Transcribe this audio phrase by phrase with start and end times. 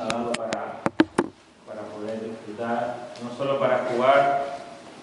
[0.00, 0.80] ha dado para,
[1.66, 4.58] para poder disfrutar, no solo para jugar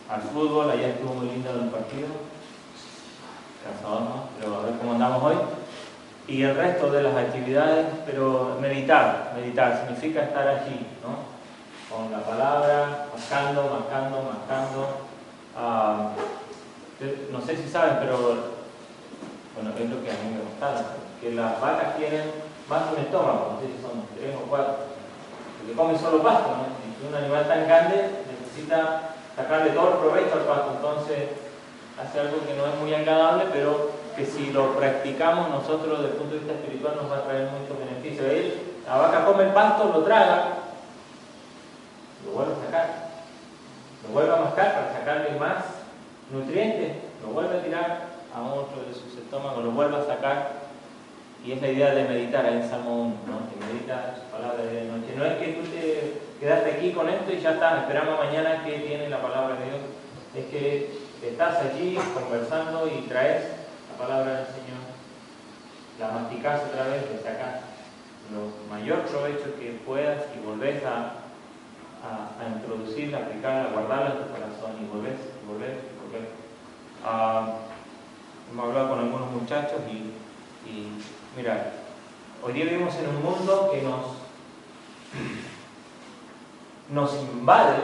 [0.09, 2.07] al fútbol, ayer estuvo muy lindo el partido,
[3.63, 5.35] cansados no, pero a ver cómo andamos hoy,
[6.27, 11.35] y el resto de las actividades, pero meditar, meditar significa estar allí, ¿no?
[11.95, 14.87] Con la palabra, marcando, marcando, marcando.
[15.55, 16.09] Ah,
[17.31, 18.17] no sé si saben, pero
[19.53, 20.83] bueno, es lo que a mí me gusta,
[21.21, 24.75] que las vacas tienen más un estómago, no sé si son tres o cuatro,
[25.59, 26.75] porque comen solo pasto, ¿no?
[27.07, 31.29] Un animal tan grande necesita sacarle todo el provecho al pasto, entonces
[32.01, 36.17] hace algo que no es muy agradable, pero que si lo practicamos nosotros desde el
[36.17, 38.25] punto de vista espiritual nos va a traer muchos beneficios.
[38.25, 40.47] Él, la vaca come el pasto, lo traga,
[42.25, 42.87] lo vuelve a sacar,
[44.03, 45.63] lo vuelve a mascar para sacarle más
[46.31, 50.64] nutrientes, lo vuelve a tirar a otro de sus estómagos, lo vuelve a sacar.
[51.43, 53.49] Y es la idea de meditar en Salmo 1, ¿no?
[53.49, 55.13] que medita su palabra de noche.
[55.15, 58.79] No es que tú te quedaste aquí con esto y ya está, esperamos mañana que
[58.79, 59.81] tiene la palabra de Dios.
[60.35, 60.89] Es que
[61.23, 63.43] estás allí conversando y traes
[63.91, 64.83] la palabra del Señor,
[65.99, 67.61] la masticás otra vez, le sacas
[68.33, 71.25] lo mayor provecho que puedas y volvés a,
[72.03, 76.29] a, introducirla, aplicarla, guardarla en tu corazón y volvés, y volvés, y volvés.
[77.03, 77.59] Ah,
[78.51, 81.01] hemos hablado con algunos muchachos y, y
[81.35, 81.71] mira,
[82.43, 84.01] hoy día vivimos en un mundo que nos,
[86.89, 87.77] nos invade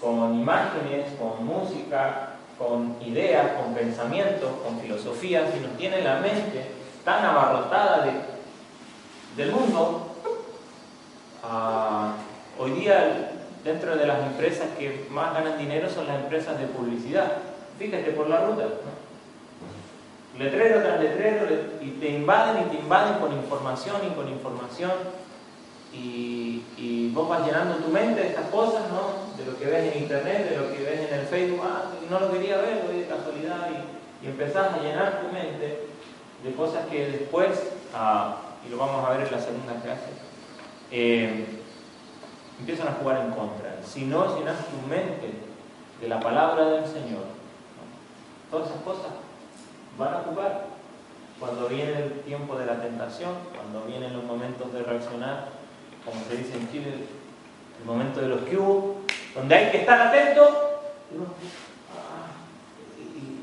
[0.00, 6.70] con imágenes, con música, con ideas, con pensamientos, con filosofías y nos tiene la mente
[7.04, 8.12] tan abarrotada de,
[9.36, 10.06] del mundo.
[11.42, 12.14] Ah,
[12.58, 13.32] hoy día
[13.64, 17.32] dentro de las empresas que más ganan dinero son las empresas de publicidad.
[17.78, 18.64] Fíjate por la ruta.
[20.40, 21.46] Letrero tras letrero
[21.82, 24.92] y te invaden y te invaden con información y con información
[25.92, 29.36] y, vos vas llenando tu mente de estas cosas, ¿no?
[29.36, 32.20] De lo que ves en internet, de lo que ves en el Facebook, ah, no
[32.20, 35.88] lo quería ver, lo de casualidad, y, y, empezás a llenar tu mente
[36.42, 37.50] de cosas que después,
[37.94, 38.36] ah,
[38.66, 40.08] y lo vamos a ver en la segunda clase,
[40.92, 41.44] eh,
[42.60, 43.76] empiezan a jugar en contra.
[43.84, 45.32] Si no llenas tu mente
[46.00, 47.24] de la palabra del Señor,
[48.50, 49.19] todas esas cosas
[50.00, 50.64] van a jugar.
[51.38, 55.48] Cuando viene el tiempo de la tentación, cuando vienen los momentos de reaccionar,
[56.04, 56.92] como se dice en Chile,
[57.80, 58.96] el momento de los que hubo,
[59.34, 60.42] donde hay que estar atento
[61.96, 62.28] ah,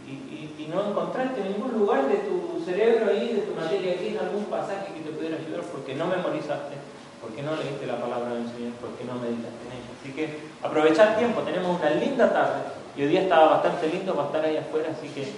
[0.05, 4.43] y, no encontrarte en ningún lugar de tu cerebro ahí, de tu materia en algún
[4.45, 6.75] pasaje que te pudiera ayudar porque no memorizaste,
[7.21, 9.91] porque no leíste la palabra del Señor, porque no meditaste en ella.
[9.95, 12.63] Así que aprovechar tiempo, tenemos una linda tarde
[12.97, 15.31] y hoy día estaba bastante lindo para estar ahí afuera, así que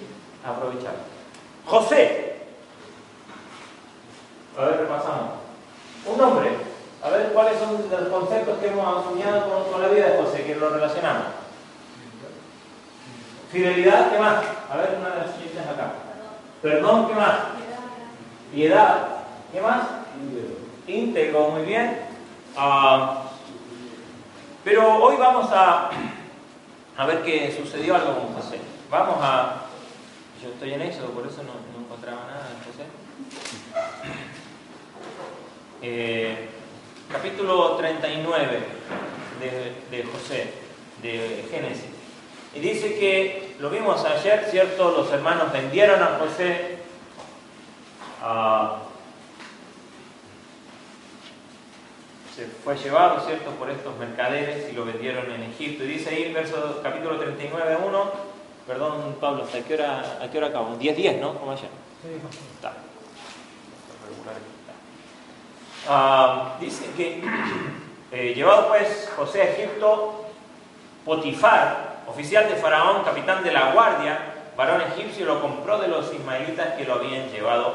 [0.46, 0.94] aprovechar.
[1.66, 2.44] José.
[4.58, 5.32] A ver, repasamos.
[6.06, 6.70] Un hombre
[7.02, 10.56] a ver cuáles son los conceptos que hemos asumido con, la vida de José, que
[10.56, 11.24] lo relacionamos.
[13.52, 14.44] Fidelidad, ¿qué más?
[14.70, 15.94] A ver una de las siguientes acá.
[16.62, 17.36] Perdón, ¿qué más?
[18.54, 19.08] Piedad,
[19.54, 19.82] ¿qué más?
[20.88, 22.02] Íntegro, muy bien.
[22.58, 23.24] Ah,
[24.66, 25.90] pero hoy vamos a,
[26.98, 28.60] a ver qué sucedió algo con José.
[28.92, 29.69] Vamos a...
[30.42, 31.52] Yo estoy en eso, por eso no,
[31.84, 32.86] encontraba nada de José.
[35.82, 36.50] Eh,
[37.10, 38.60] capítulo 39
[39.90, 40.54] de, José,
[41.02, 41.86] de Génesis.
[42.54, 44.92] Y dice que, lo vimos ayer, ¿cierto?
[44.92, 46.80] Los hermanos vendieron a José.
[52.36, 55.86] se fue llevado, ¿cierto?, por estos mercaderes y lo vendieron en Egipto.
[55.86, 58.12] Y dice ahí, verso, capítulo 39, 1,
[58.70, 60.78] perdón, Pablo, ¿hasta qué hora, a qué hora acabamos?
[60.78, 61.34] 10, 10, ¿no?
[61.34, 61.70] Como ayer.
[62.04, 62.22] Sí.
[62.56, 62.74] Está.
[65.88, 67.24] Ah, dice que
[68.12, 70.26] eh, llevado pues José a Egipto,
[71.04, 74.20] Potifar, oficial de Faraón, capitán de la guardia,
[74.56, 77.74] varón egipcio, lo compró de los ismaelitas que lo habían llevado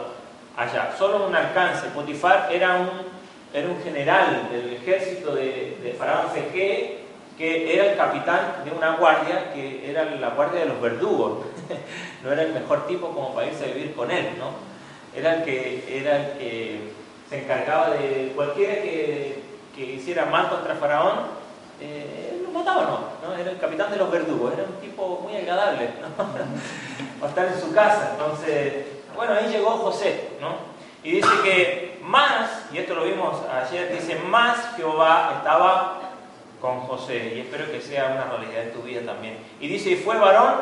[0.56, 0.94] allá.
[0.97, 1.88] Solo un alcance.
[1.88, 2.91] Potifar era un,
[3.53, 7.03] era un general del ejército de, Faraón Feque,
[7.36, 11.47] que era el capitán de una guardia que era la guardia de los verdugos.
[12.25, 14.51] no era el mejor tipo como para irse a vivir con él, ¿no?
[15.19, 16.92] Era el que, era el que
[17.28, 19.42] se encargaba de cualquiera que,
[19.77, 21.45] hiciera mal contra Faraón,
[21.81, 25.37] eh, lo mataba no, no, era el capitán de los verdugos, era un tipo muy
[25.37, 27.27] agradable, ¿no?
[27.27, 28.10] estar en su casa.
[28.13, 30.75] Entonces, bueno, ahí llegó José, ¿no?
[31.03, 36.01] Y dice que más, y esto lo vimos ayer, dice más Jehová estaba
[36.65, 39.37] con José, y espero que sea una realidad en tu vida también.
[39.61, 40.55] Y dice, y fue varón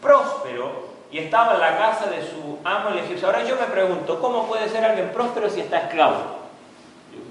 [0.00, 3.26] próspero y estaba en la casa de su amo el egipcio.
[3.26, 6.38] Ahora yo me pregunto, ¿cómo puede ser alguien próspero si está esclavo?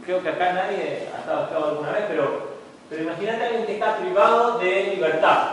[0.03, 2.47] creo que acá nadie ha estado esclavo alguna vez, pero,
[2.89, 5.47] pero imagínate a alguien que está privado de libertad.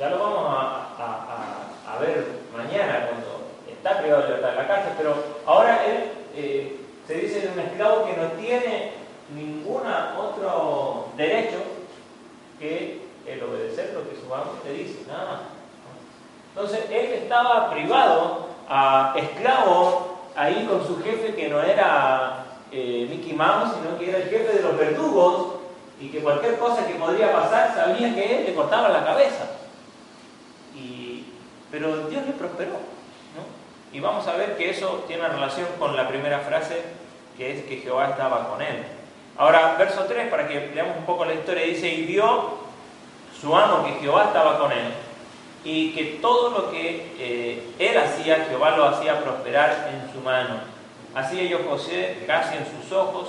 [0.00, 2.26] Ya lo vamos a, a, ver
[2.56, 5.14] mañana cuando está privado de libertad en la cárcel, pero
[5.46, 9.82] ahora él eh, se dice de un esclavo que no tiene ningún
[10.18, 11.58] otro derecho
[12.58, 15.40] que el obedecer lo que su amo te dice, nada más.
[16.54, 23.32] Entonces él estaba privado, a esclavo, ahí con su jefe que no era eh, Mickey
[23.32, 25.54] Mouse, sino que era el jefe de los verdugos
[26.00, 29.50] y que cualquier cosa que podría pasar sabía que él le cortaba la cabeza.
[31.70, 32.76] pero Dios le prosperó.
[33.92, 36.82] Y vamos a ver que eso tiene relación con la primera frase,
[37.36, 38.84] que es que Jehová estaba con él.
[39.38, 42.58] Ahora, verso 3, para que leamos un poco la historia, dice, y vio
[43.38, 44.94] su amo que Jehová estaba con él,
[45.62, 50.60] y que todo lo que eh, él hacía, Jehová lo hacía prosperar en su mano.
[51.14, 53.28] Así ellos José casi en sus ojos,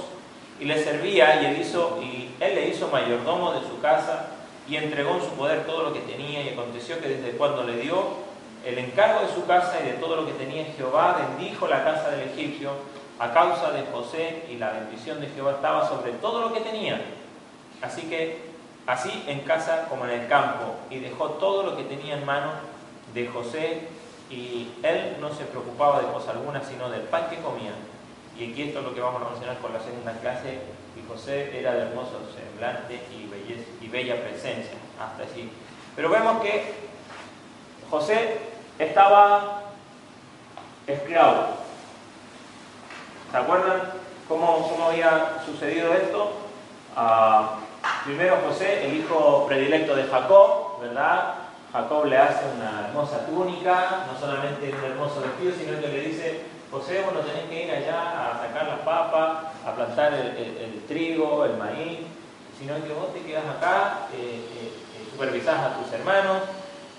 [0.62, 4.28] y le servía, y él, hizo, y él le hizo mayordomo de su casa,
[4.66, 7.78] y entregó en su poder todo lo que tenía, y aconteció que desde cuando le
[7.80, 8.28] dio
[8.66, 12.12] el encargo de su casa y de todo lo que tenía Jehová, bendijo la casa
[12.12, 12.72] del egipcio
[13.20, 17.02] a causa de José, y la bendición de Jehová estaba sobre todo lo que tenía.
[17.82, 18.48] Así que
[18.86, 22.52] así en casa como en el campo, y dejó todo lo que tenía en mano
[23.14, 23.88] de José,
[24.30, 27.72] y él no se preocupaba de cosa alguna, sino del pan que comía.
[28.38, 30.60] Y aquí esto es lo que vamos a mencionar con la segunda clase,
[30.96, 35.50] y José era de hermoso semblante y, y bella presencia, hasta allí.
[35.96, 36.74] Pero vemos que
[37.90, 38.38] José
[38.78, 39.64] estaba
[40.86, 41.67] esclavo.
[43.32, 43.82] ¿Se acuerdan
[44.28, 46.34] cómo, cómo había sucedido esto?
[46.96, 47.58] Ah,
[48.06, 51.34] Primero José, el hijo predilecto de Jacob, ¿verdad?
[51.74, 56.42] Jacob le hace una hermosa túnica, no solamente un hermoso vestido, sino que le dice,
[56.72, 61.46] José, vos no tenés que ir allá a sacar las papas, a plantar el, trigo,
[61.46, 62.00] el maíz,
[62.58, 66.44] sino que vos te quedas acá, eh, eh, eh supervisás a tus hermanos,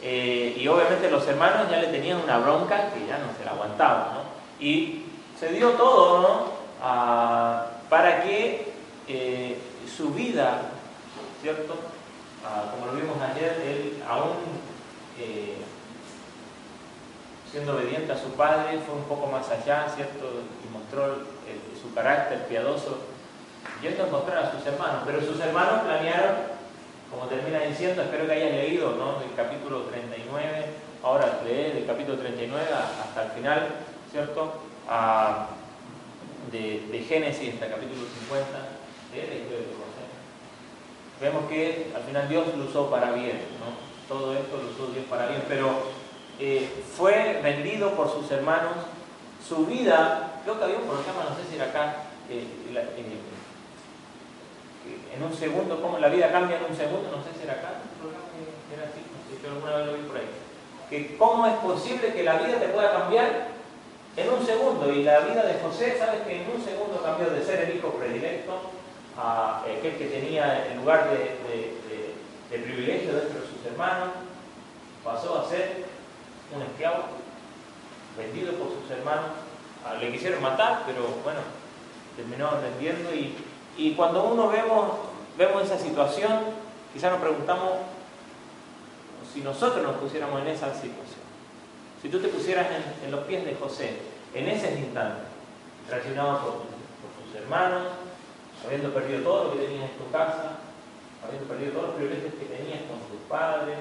[0.02, 3.52] eh, y obviamente los hermanos ya le tenían una bronca que ya no se la
[3.52, 4.20] aguantaban, ¿no?
[4.60, 5.06] Y
[5.38, 6.44] se dio todo, ¿no?
[6.82, 8.66] Ah, para que
[9.96, 10.62] su vida
[11.42, 11.74] ¿cierto?
[12.44, 14.36] Ah, como lo vimos ayer, él aún
[15.18, 15.56] eh,
[17.50, 20.42] siendo obediente a su padre fue un poco más allá, ¿cierto?
[20.64, 21.38] Y mostró
[21.80, 22.98] su carácter piadoso,
[23.82, 25.02] yendo a encontrar a sus hermanos.
[25.06, 26.36] Pero sus hermanos planearon,
[27.10, 29.22] como termina diciendo, espero que hayan leído, ¿no?
[29.22, 30.66] El capítulo 39,
[31.02, 32.66] ahora lee del capítulo 39
[33.02, 33.68] hasta el final,
[34.10, 34.67] ¿cierto?
[34.88, 35.48] Ah,
[36.50, 38.48] de, Génesis hasta el capítulo 50,
[39.12, 39.68] de
[41.20, 43.76] vemos que al final Dios lo usó para bien, ¿no?
[44.08, 45.68] Todo esto lo usó Dios para bien, pero
[46.38, 48.72] eh, fue vendido por sus hermanos,
[49.46, 51.96] su vida, creo que había un programa, no sé si era acá,
[55.14, 57.72] en un segundo, cómo la vida cambia en un segundo, no sé si era acá,
[58.72, 60.28] era así, no sé, yo alguna vez lo vi por ahí,
[60.88, 63.47] que cómo es posible que la vida te pueda cambiar
[64.18, 67.44] en un segundo, y la vida de José, sabes que en un segundo cambió de
[67.44, 68.52] ser el hijo predilecto
[69.16, 71.38] a aquel que tenía el lugar de,
[72.48, 74.08] privilegio dentro de sus hermanos,
[75.04, 75.84] pasó a ser
[76.54, 77.04] un esclavo,
[78.16, 79.30] vendido por sus hermanos.
[79.86, 81.40] Ah, le quisieron matar, pero bueno,
[82.16, 83.14] terminó vendiendo.
[83.14, 83.36] Y,
[83.76, 84.90] y cuando uno vemos,
[85.36, 86.40] vemos esa situación,
[86.92, 87.72] quizás nos preguntamos
[89.32, 91.28] si nosotros nos pusiéramos en esa situación.
[92.00, 92.66] Si tú te pusieras
[93.04, 93.98] en, los pies de José,
[94.34, 95.22] en ese instante,
[95.88, 97.84] traicionado por, por sus hermanos,
[98.64, 100.58] habiendo perdido todo lo que tenías en tu casa,
[101.24, 103.78] habiendo perdido todos los privilegios que tenías con tus padres,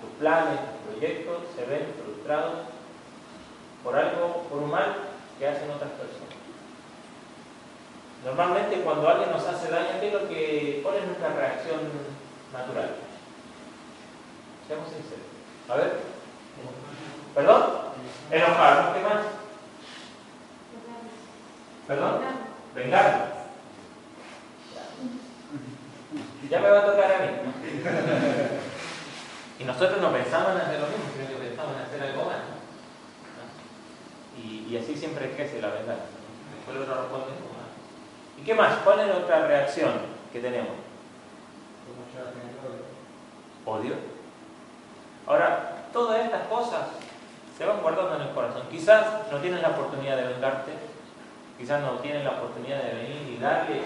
[0.00, 2.66] tus planes, tus proyectos, se ven frustrados
[3.84, 4.94] por algo, por un mal
[5.38, 6.34] que hacen otras personas.
[8.24, 11.80] Normalmente cuando alguien nos hace daño, ¿qué es lo que pone nuestra reacción
[12.52, 12.94] natural?
[14.66, 15.26] Seamos sinceros.
[15.68, 16.12] A ver.
[17.34, 17.62] ¿Perdón?
[18.30, 18.96] Enojarnos.
[18.96, 19.24] ¿Qué más?
[21.86, 22.20] ¿Perdón?
[22.74, 23.28] Vengarnos.
[26.50, 27.32] Ya me va a tocar a mí.
[29.58, 32.38] Y nosotros no pensamos en hacer lo mismo, sino que pensamos en hacer algo más.
[34.36, 35.98] Y, así siempre crece la verdad.
[36.56, 37.26] Después el otro responde,
[38.38, 38.78] ¿y qué más?
[38.78, 39.92] ¿Cuál es otra reacción
[40.32, 40.72] que tenemos?
[43.64, 43.94] Odio.
[45.26, 46.80] Ahora, todas estas cosas
[47.56, 48.62] se van guardando en el corazón.
[48.70, 50.72] Quizás no tienes la oportunidad de vengarte,
[51.58, 53.82] quizás no tienes la oportunidad de venir y darle,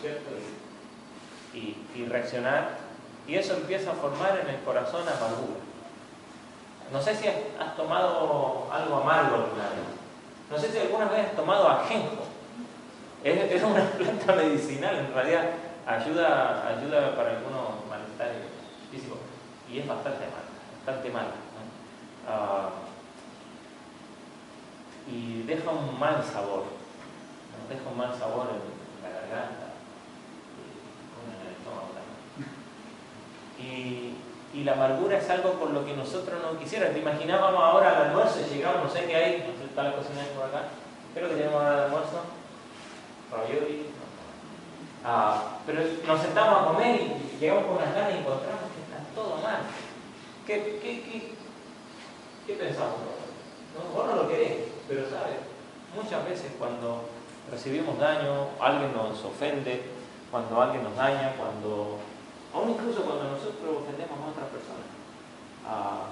[0.00, 0.30] ¿cierto?
[1.54, 2.70] y, reaccionar,
[3.26, 5.60] y eso empieza a formar en el corazón amargura.
[6.92, 9.92] No sé si has, tomado algo amargo alguna vez.
[10.50, 12.24] No sé si alguna vez has tomado ajenjo.
[13.24, 15.44] Es, una planta medicinal, en realidad
[15.86, 18.36] ayuda, ayuda para algunos malestares
[18.90, 19.18] físicos
[19.70, 21.30] y es bastante mala, bastante mala.
[22.28, 22.68] Ah,
[25.08, 26.64] y deja un mal sabor,
[27.68, 29.74] deja un mal sabor en la garganta
[30.56, 30.62] y
[31.26, 32.52] en el estómago también.
[33.58, 34.18] Y,
[34.64, 36.94] la amargura es algo por lo que nosotros no quisiéramos.
[36.94, 39.96] Te imaginábamos ahora al almuerzo y llegamos, no sé qué hay, no sé, está la
[39.96, 40.68] cocina por acá.
[41.14, 42.20] Creo que tenemos ahora el almuerzo.
[43.32, 43.86] Ravioli.
[45.04, 49.14] Ah, pero nos sentamos a comer y llegamos con unas ganas y encontramos que está
[49.16, 49.62] todo mal.
[50.46, 51.34] ¿Qué, qué, qué,
[52.46, 53.21] qué pensamos?
[53.74, 55.38] No, vos no lo querés, pero sabes,
[55.94, 57.04] muchas veces cuando
[57.50, 59.82] recibimos daño, alguien nos ofende,
[60.30, 61.98] cuando alguien nos daña, cuando
[62.54, 64.88] aún incluso cuando nosotros ofendemos a otras personas,
[65.66, 66.08] ah,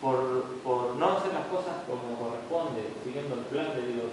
[0.00, 4.10] por, por, no hacer las cosas como corresponde, siguiendo el plan de Dios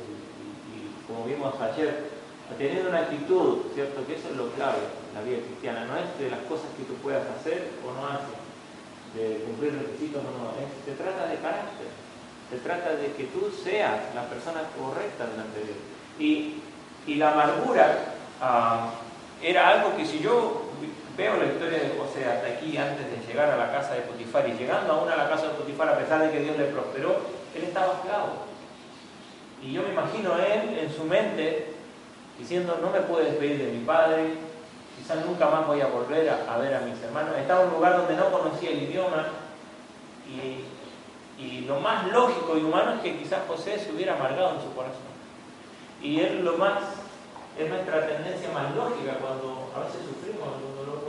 [0.72, 2.10] y, como vimos ayer,
[2.58, 4.06] teniendo una actitud, ¿cierto?
[4.08, 6.84] Que eso es lo clave en la vida cristiana, no es de las cosas que
[6.86, 8.40] tú puedas hacer o no haces,
[9.14, 11.92] de cumplir requisitos o no, es, se trata de carácter,
[12.50, 15.78] se trata de que tú seas la persona correcta delante de Dios.
[16.20, 16.62] Y,
[17.08, 17.98] y la amargura
[18.42, 18.92] ah,
[19.42, 20.64] era algo que si yo
[21.18, 24.48] veo la historia de José hasta aquí, antes de llegar a la casa de Potifar
[24.50, 27.18] y llegando aún a la casa de Potifar, a pesar de que Dios le prosperó,
[27.56, 28.54] él estaba esclavo.
[29.62, 31.74] Y yo me imagino él en su mente
[32.38, 34.34] diciendo, no me puedo despedir de mi padre,
[34.98, 37.38] quizás nunca más voy a volver a, ver a mis hermanos.
[37.38, 39.28] Estaba en un lugar donde no conocía el idioma
[40.28, 40.66] y,
[41.44, 44.74] y lo más lógico y humano es que quizás José se hubiera amargado en su
[44.74, 45.14] corazón.
[46.02, 46.80] Y él lo más,
[47.58, 50.48] es nuestra tendencia más lógica cuando a veces sufrimos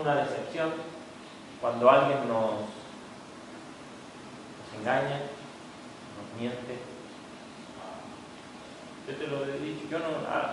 [0.01, 0.73] una decepción
[1.61, 2.51] cuando alguien nos,
[4.61, 5.21] nos engaña,
[6.17, 6.79] nos miente.
[9.07, 10.07] Yo te lo he dicho, yo no,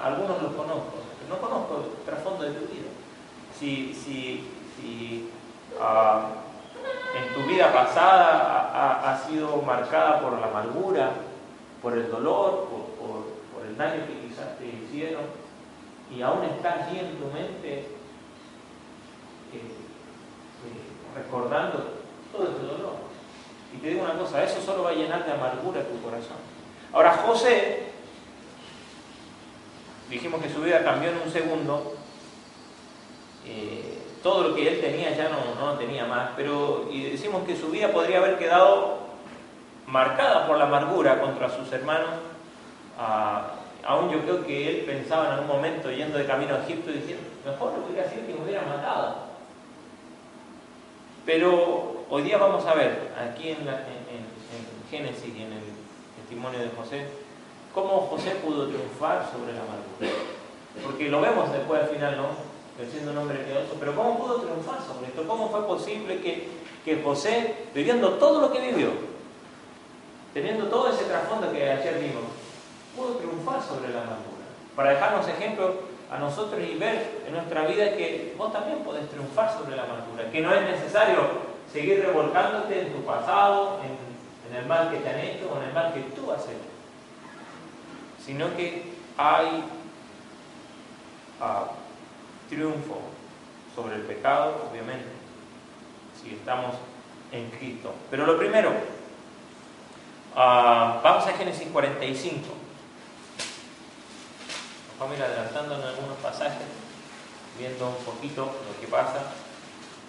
[0.03, 2.89] algunos los conozco, pero no conozco el trasfondo de tu vida.
[3.57, 4.47] Si, si,
[4.77, 5.29] si
[5.79, 6.27] ah,
[7.15, 11.11] en tu vida pasada ha, sido marcada por la amargura,
[11.81, 13.31] por el dolor, por,
[13.67, 15.23] el daño que quizás te hicieron,
[16.09, 17.85] y aún está allí en tu mente
[21.15, 21.93] recordando
[22.31, 22.95] todo ese dolor.
[23.73, 26.37] Y te digo una cosa, eso solo va a llenar de amargura tu corazón.
[26.91, 27.91] Ahora José,
[30.09, 31.93] dijimos que su vida cambió en un segundo,
[33.45, 37.55] eh, todo lo que él tenía ya no, no tenía más, pero y decimos que
[37.55, 38.99] su vida podría haber quedado
[39.87, 42.09] marcada por la amargura contra sus hermanos.
[42.97, 43.53] Ah,
[43.85, 47.23] aún yo creo que él pensaba en algún momento yendo de camino a Egipto diciendo,
[47.45, 49.31] mejor lo hubiera sido que me hubiera matado.
[51.25, 53.59] Pero hoy día vamos a ver, aquí en,
[54.89, 55.63] Génesis y en el
[56.17, 57.07] testimonio de José,
[57.73, 60.09] cómo José pudo triunfar sobre la amargura.
[60.83, 62.50] Porque lo vemos después al final, ¿no?
[62.89, 65.27] Siendo un hombre piadoso, pero ¿cómo pudo triunfar sobre esto?
[65.27, 66.47] ¿Cómo fue posible que,
[66.83, 68.89] que José, viviendo todo lo que vivió,
[70.33, 72.23] teniendo todo ese trasfondo que ayer vimos,
[72.95, 74.45] pudo triunfar sobre la amargura?
[74.75, 75.71] Para dejarnos ejemplos
[76.09, 80.29] a nosotros y ver en nuestra vida que vos también podés triunfar sobre la amargura,
[80.31, 84.11] que no es necesario seguir revolcándote en tu pasado, en,
[84.51, 86.67] el mal que te han hecho o en el mal que tú has hecho,
[88.25, 88.83] sino que
[89.15, 89.63] hay
[91.39, 91.71] ah,
[92.51, 92.99] triunfo
[93.73, 95.07] sobre el pecado, obviamente,
[96.21, 96.75] si estamos
[97.31, 97.95] en Cristo.
[98.11, 98.71] Pero lo primero,
[100.35, 102.39] ah, vamos a Génesis 45.
[104.99, 106.67] Vamos a ir adelantando en algunos pasajes,
[107.57, 109.31] viendo un poquito lo que pasa.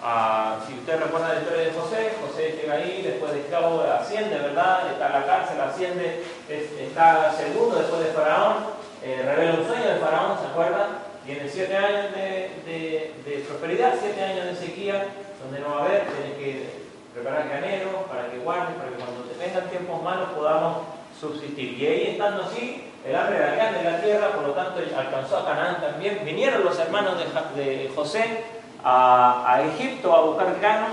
[0.02, 4.36] Ah, si usted recuerda la historia de José, José llega ahí, después de esclavo asciende,
[4.36, 4.90] ¿verdad?
[4.90, 8.56] Está en la cárcel, asciende, está segundo después de Faraón,
[9.00, 11.11] eh, revela un sueño de Faraón, ¿se acuerdan?
[11.24, 15.06] Tiene siete años de, prosperidad, siete años de sequía,
[15.42, 16.82] donde no va a haber, tiene que
[17.14, 20.78] preparar granero para que guarde, para que cuando te vengan tiempos malos podamos
[21.18, 21.78] subsistir.
[21.78, 25.38] Y ahí estando así, el hambre era grande en la tierra, por lo tanto alcanzó
[25.38, 26.22] a Canaán también.
[26.24, 27.16] Vinieron los hermanos
[27.54, 28.44] de, José
[28.84, 30.86] a, Egipto a buscar grano.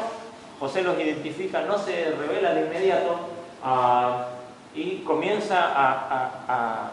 [0.59, 3.19] José los identifica, no se revela de inmediato
[4.75, 6.91] y comienza a,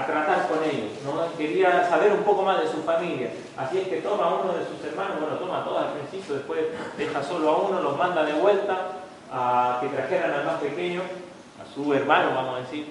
[0.00, 0.90] tratar con ellos.
[1.04, 1.36] ¿no?
[1.36, 3.30] Quería saber un poco más de su familia.
[3.56, 6.36] Así es que toma a uno de sus hermanos, bueno, toma a todos al principio,
[6.36, 6.60] después
[6.96, 8.92] deja solo a uno, los manda de vuelta
[9.30, 12.86] a que trajeran al más pequeño, a su hermano, vamos a decir,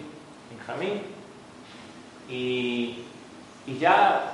[0.49, 1.01] Benjamín,
[2.29, 3.03] y,
[3.79, 4.33] ya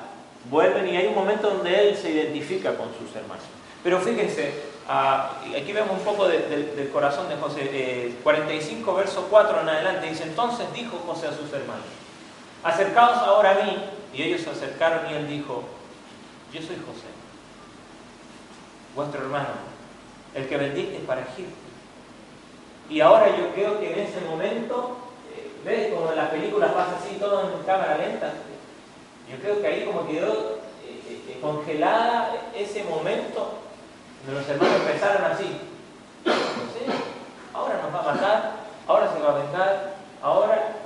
[0.50, 3.44] vuelven y hay un momento donde él se identifica con sus hermanos.
[3.84, 9.70] Pero fíjense, ah, aquí vemos un poco del corazón de José, 45 verso 4 en
[9.70, 11.86] adelante, dice, entonces dijo José a sus hermanos,
[12.64, 13.78] acercaos ahora a mí.
[14.14, 15.64] Y ellos se acercaron y él dijo,
[16.52, 17.08] yo soy José,
[18.96, 19.50] vuestro hermano,
[20.34, 21.54] el que vendiste para Egipto.
[22.90, 24.98] Y ahora yo creo que en ese momento,
[25.36, 25.94] eh, ¿ves?
[25.94, 28.32] Como en las películas pasa así, todo en cámara lenta.
[29.30, 33.60] Yo creo que ahí como quedó eh, eh, congelada ese momento
[34.26, 35.62] donde los hermanos empezaron así.
[37.54, 38.52] ahora nos va a matar,
[38.88, 40.77] ahora se va a vengar, ahora.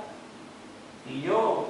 [1.08, 1.66] Y yo,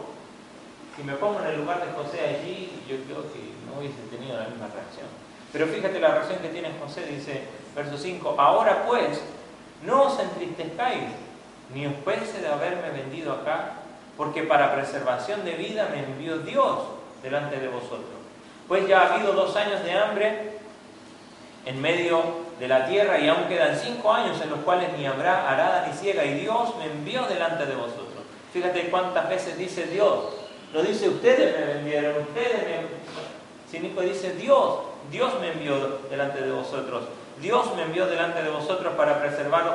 [0.96, 4.38] si me pongo en el lugar de José allí, yo creo que no hubiese tenido
[4.38, 5.06] la misma reacción.
[5.52, 9.20] Pero fíjate la reacción que tiene José, dice, verso 5, ahora pues,
[9.84, 11.04] no os entristezcáis,
[11.74, 13.74] ni os pese de haberme vendido acá,
[14.16, 16.78] porque para preservación de vida me envió Dios
[17.22, 18.22] delante de vosotros.
[18.68, 20.52] Pues ya ha habido dos años de hambre
[21.64, 22.22] en medio
[22.58, 25.92] de la tierra y aún quedan cinco años en los cuales ni habrá arada ni
[25.94, 28.11] ciega y Dios me envió delante de vosotros.
[28.52, 30.24] Fíjate cuántas veces dice Dios.
[30.72, 33.02] No dice ustedes me vendieron, ustedes me...
[33.70, 34.80] Sino dice Dios,
[35.10, 37.04] Dios me envió delante de vosotros.
[37.40, 39.74] Dios me envió delante de vosotros para preservaros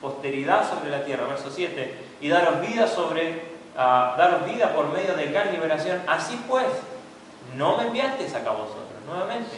[0.00, 1.26] posteridad sobre la tierra.
[1.26, 1.98] Verso 7.
[2.20, 6.02] Y daros vida sobre, uh, daros vida por medio de gran liberación.
[6.06, 6.66] Así pues,
[7.56, 9.56] no me enviasteis acá vosotros, nuevamente,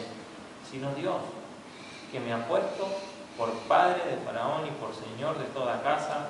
[0.69, 1.17] sino Dios,
[2.11, 2.87] que me ha puesto
[3.37, 6.29] por padre de Faraón y por señor de toda casa,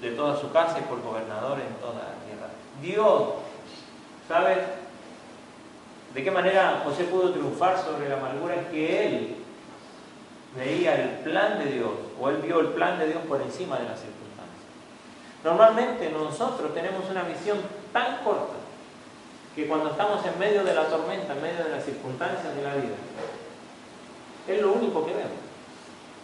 [0.00, 2.48] de, toda su casa y por gobernador en toda la tierra.
[2.82, 3.34] Dios,
[4.28, 4.58] ¿sabes?
[6.14, 8.56] ¿De qué manera José pudo triunfar sobre la amargura?
[8.56, 9.36] Es que él
[10.56, 13.84] veía el plan de Dios, o él vio el plan de Dios por encima de
[13.84, 14.20] las circunstancias.
[15.44, 17.58] Normalmente nosotros tenemos una visión
[17.92, 18.56] tan corta
[19.54, 22.74] que cuando estamos en medio de la tormenta, en medio de las circunstancias de la
[22.74, 22.96] vida,
[24.48, 25.39] es lo único que vemos.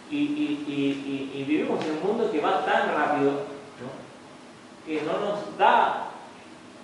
[0.09, 3.57] Y, vivimos en un mundo que va tan rápido
[4.85, 6.07] que no nos da,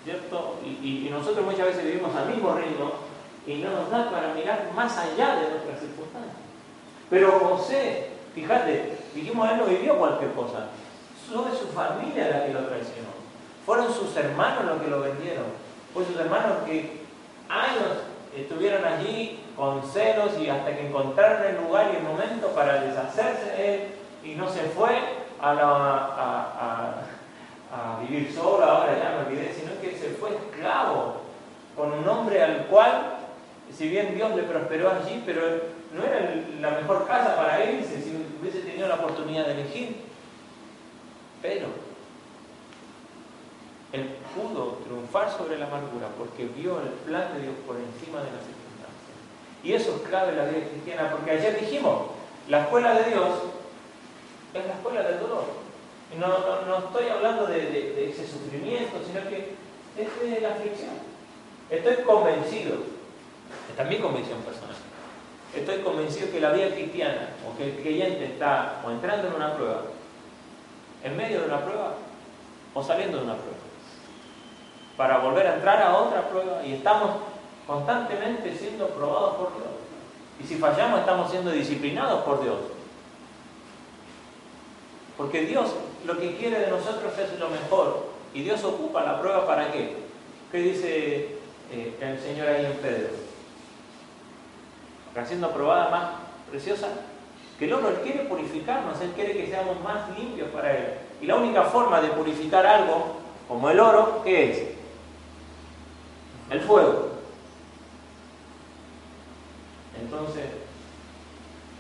[0.03, 0.59] ¿cierto?
[0.63, 2.91] Y, nosotros muchas veces vivimos al mismo ritmo
[3.47, 6.36] y no nos da para mirar más allá de nuestras circunstancias.
[7.09, 10.67] Pero José, fíjate, dijimos, él no vivió cualquier cosa.
[11.27, 13.09] Fue su familia la que lo traicionó.
[13.65, 15.45] Fueron sus hermanos los que lo vendieron.
[15.93, 17.01] Fue sus hermanos que
[17.49, 22.82] años estuvieron allí con celos y hasta que encontraron el lugar y el momento para
[22.82, 23.82] deshacerse de él
[24.24, 24.91] y no se fue
[25.41, 26.96] a,
[28.02, 31.22] vivir solo, ahora ya me olvidé, sino que se fue esclavo
[31.76, 33.17] con un hombre al cual,
[33.76, 35.41] si bien Dios le prosperó allí, pero
[35.93, 39.96] no era la mejor casa para irse si hubiese tenido la oportunidad de elegir.
[41.41, 41.67] Pero
[43.91, 44.80] él pudo
[45.13, 49.13] sobre la amargura porque vio el plan de Dios por encima de las circunstancias.
[49.63, 52.08] Y eso es clave en la vida cristiana, porque ayer dijimos,
[52.49, 53.30] la escuela de Dios
[54.56, 55.45] es la escuela del dolor.
[56.17, 59.54] No, estoy hablando de, de, ese sufrimiento, sino que
[59.97, 60.91] es de la aflicción.
[61.69, 62.76] Estoy convencido,
[63.69, 64.76] esta es mi convicción personal,
[65.56, 69.56] estoy convencido que la vida cristiana o que el creyente está o entrando en una
[69.56, 69.82] prueba,
[71.04, 71.95] en medio de una prueba
[72.73, 73.52] o saliendo de una prueba,
[74.97, 77.12] para volver a entrar a otra prueba y estamos
[77.65, 79.67] constantemente siendo probados por Dios.
[80.39, 82.58] Y si fallamos estamos siendo disciplinados por Dios.
[85.17, 85.73] Porque Dios
[86.06, 88.08] lo que quiere de nosotros es lo mejor.
[88.34, 89.95] Y Dios ocupa la prueba para qué?
[90.51, 91.38] ¿Qué dice
[91.71, 93.10] eh, el Señor ahí en Pedro?
[95.25, 96.03] siendo probada más
[96.49, 96.88] preciosa
[97.60, 97.89] que el oro.
[97.89, 100.86] Él quiere purificarnos, Él quiere que seamos más limpios para Él.
[101.21, 104.63] Y la única forma de purificar algo, como el oro, ¿qué es?
[106.53, 107.09] El fuego.
[109.99, 110.45] Entonces,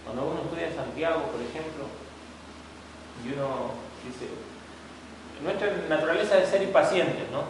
[0.03, 1.85] cuando uno estudia Santiago, por ejemplo,
[3.23, 3.69] y uno
[4.03, 4.33] dice,
[5.43, 7.43] nuestra naturaleza es ser impacientes, ¿no?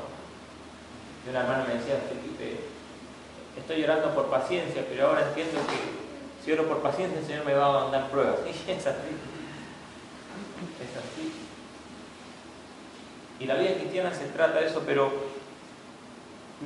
[1.26, 2.60] Y una hermana me decía, Felipe,
[3.58, 7.54] estoy llorando por paciencia, pero ahora entiendo que si oro por paciencia el Señor me
[7.54, 8.40] va a mandar pruebas.
[8.46, 9.16] Y es así.
[10.84, 11.32] Es así.
[13.40, 15.33] Y la vida cristiana se trata de eso, pero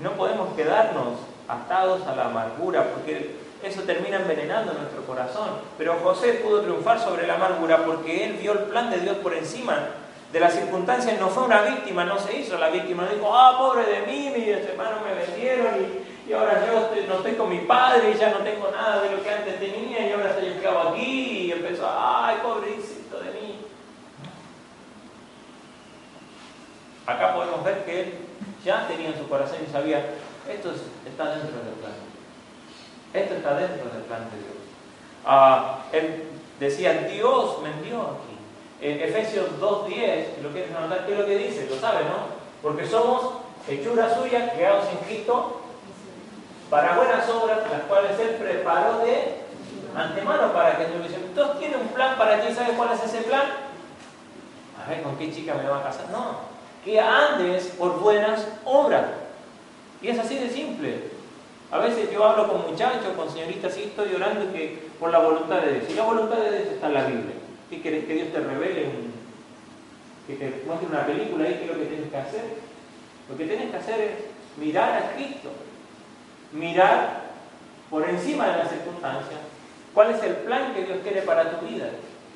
[0.01, 5.49] no podemos quedarnos atados a la amargura, porque eso termina envenenando nuestro corazón.
[5.77, 9.33] Pero José pudo triunfar sobre la amargura porque él vio el plan de Dios por
[9.33, 9.79] encima
[10.31, 11.19] de las circunstancias.
[11.19, 13.03] No fue una víctima, no se hizo la víctima.
[13.03, 17.15] No dijo, ah, pobre de mí, mis hermanos me vendieron y y ahora yo no
[17.15, 20.11] estoy con mi padre y ya no tengo nada de lo que antes tenía y
[20.11, 23.59] ahora estoy esclavo aquí y empezó, ay, pobrecito de mí.
[27.05, 28.26] Acá podemos ver que él
[28.63, 29.99] ya tenía en su corazón y sabía,
[30.49, 30.71] esto
[31.05, 31.93] está dentro del plan.
[33.13, 34.57] Esto está dentro del plan de Dios.
[35.25, 36.23] Ah, él
[36.59, 38.37] decía, Dios me envió aquí.
[38.79, 41.67] En Efesios 2.10, si lo quieres anotar, ¿qué es lo que dice?
[41.69, 42.37] Lo sabes, ¿no?
[42.61, 43.33] Porque somos
[43.67, 45.61] hechura suya, creados en Cristo,
[46.69, 49.41] para buenas obras, las cuales Él preparó de
[49.95, 51.23] antemano para que anduviesen.
[51.23, 53.45] Entonces tiene un plan para ti, ¿sabes cuál es ese plan?
[54.83, 56.09] A ver, ¿con qué chica me va a casar?
[56.11, 56.56] No,
[56.87, 59.07] que andes por buenas obras.
[60.01, 61.01] Y es así de simple.
[61.69, 65.59] A veces yo hablo con muchachos, con señoritas, y estoy orando que por la voluntad
[65.59, 65.83] de Dios.
[65.89, 67.35] Y la voluntad de Dios está en la Biblia.
[67.69, 68.89] ¿Qué querés que Dios te revele?
[70.27, 72.43] Que te muestre una película ahí, ¿qué es lo que tienes que hacer?
[73.29, 74.11] Lo que tienes que hacer es
[74.55, 75.49] mirar a Cristo.
[76.53, 77.23] Mirar
[77.89, 79.41] por encima de las circunstancias.
[79.93, 81.89] ¿Cuál es el plan que Dios quiere para tu vida?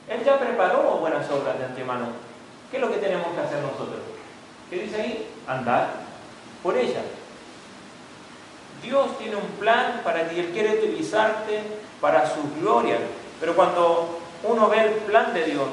[0.09, 2.07] Él ya preparó buenas obras de antemano.
[2.69, 4.10] ¿Qué es lo que tenemos que hacer nosotros?
[4.71, 5.27] ¿Qué dice ahí?
[5.45, 5.89] Andar
[6.63, 7.01] por ella.
[8.81, 11.61] Dios tiene un plan para ti, Él quiere utilizarte
[11.99, 12.97] para su gloria.
[13.41, 15.67] Pero cuando uno ve el plan de Dios,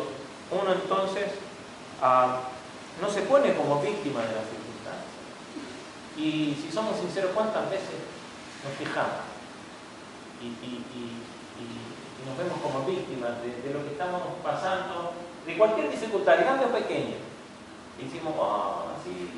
[0.50, 1.26] uno entonces
[2.02, 2.40] ah,
[3.00, 5.14] no se pone como víctima de las circunstancias.
[6.16, 8.02] Y si somos sinceros, ¿cuántas veces
[8.64, 9.22] nos fijamos?
[10.42, 10.48] Y,
[12.26, 15.12] nos vemos como víctimas de, lo que estamos pasando,
[15.46, 17.16] de cualquier dificultad, grande o pequeña.
[17.98, 19.30] Y decimos, oh, así,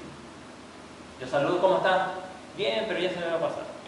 [1.21, 2.09] yo saludo, ¿cómo estás?
[2.57, 3.65] Bien, pero ya se me va a pasar.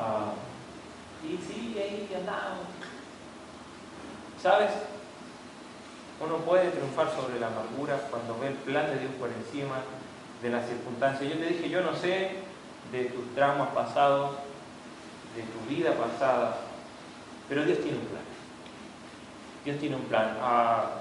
[0.00, 0.30] Ah,
[1.24, 2.68] y sí, ahí andamos.
[4.40, 4.70] ¿Sabes?
[6.20, 9.76] Uno puede triunfar sobre la amargura cuando ve el plan de Dios por encima
[10.40, 11.28] de las circunstancias.
[11.28, 12.30] Yo te dije, yo no sé
[12.92, 14.36] de tus traumas pasados,
[15.34, 16.58] de tu vida pasada,
[17.48, 18.22] pero Dios tiene un plan.
[19.64, 20.38] Dios tiene un plan.
[20.40, 20.97] Ah,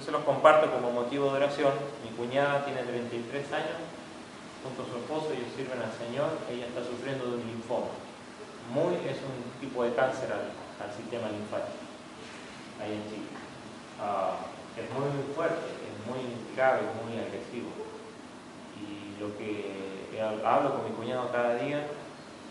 [0.00, 1.72] yo se los comparto como motivo de oración.
[2.02, 3.76] Mi cuñada tiene 33 años,
[4.64, 7.92] junto a su esposo, ellos sirven al Señor, ella está sufriendo de un linfoma.
[8.72, 10.48] Muy, es un tipo de cáncer al,
[10.96, 11.84] sistema linfático,
[12.80, 13.28] ahí en Chile.
[14.00, 14.40] Ah,
[14.72, 16.24] es muy, fuerte, es muy
[16.56, 17.68] grave, muy agresivo.
[18.80, 19.76] Y lo que
[20.42, 21.84] hablo con mi cuñado cada día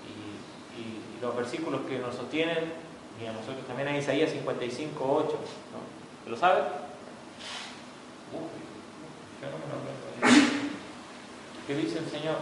[0.06, 0.30] y,
[1.20, 2.72] los versículos que nos sostienen,
[3.22, 5.38] y a nosotros también hay Isaías 55, 8,
[5.74, 6.32] ¿no?
[6.32, 6.62] ¿Lo sabe?
[11.70, 12.38] ¿Qué dice el Señor?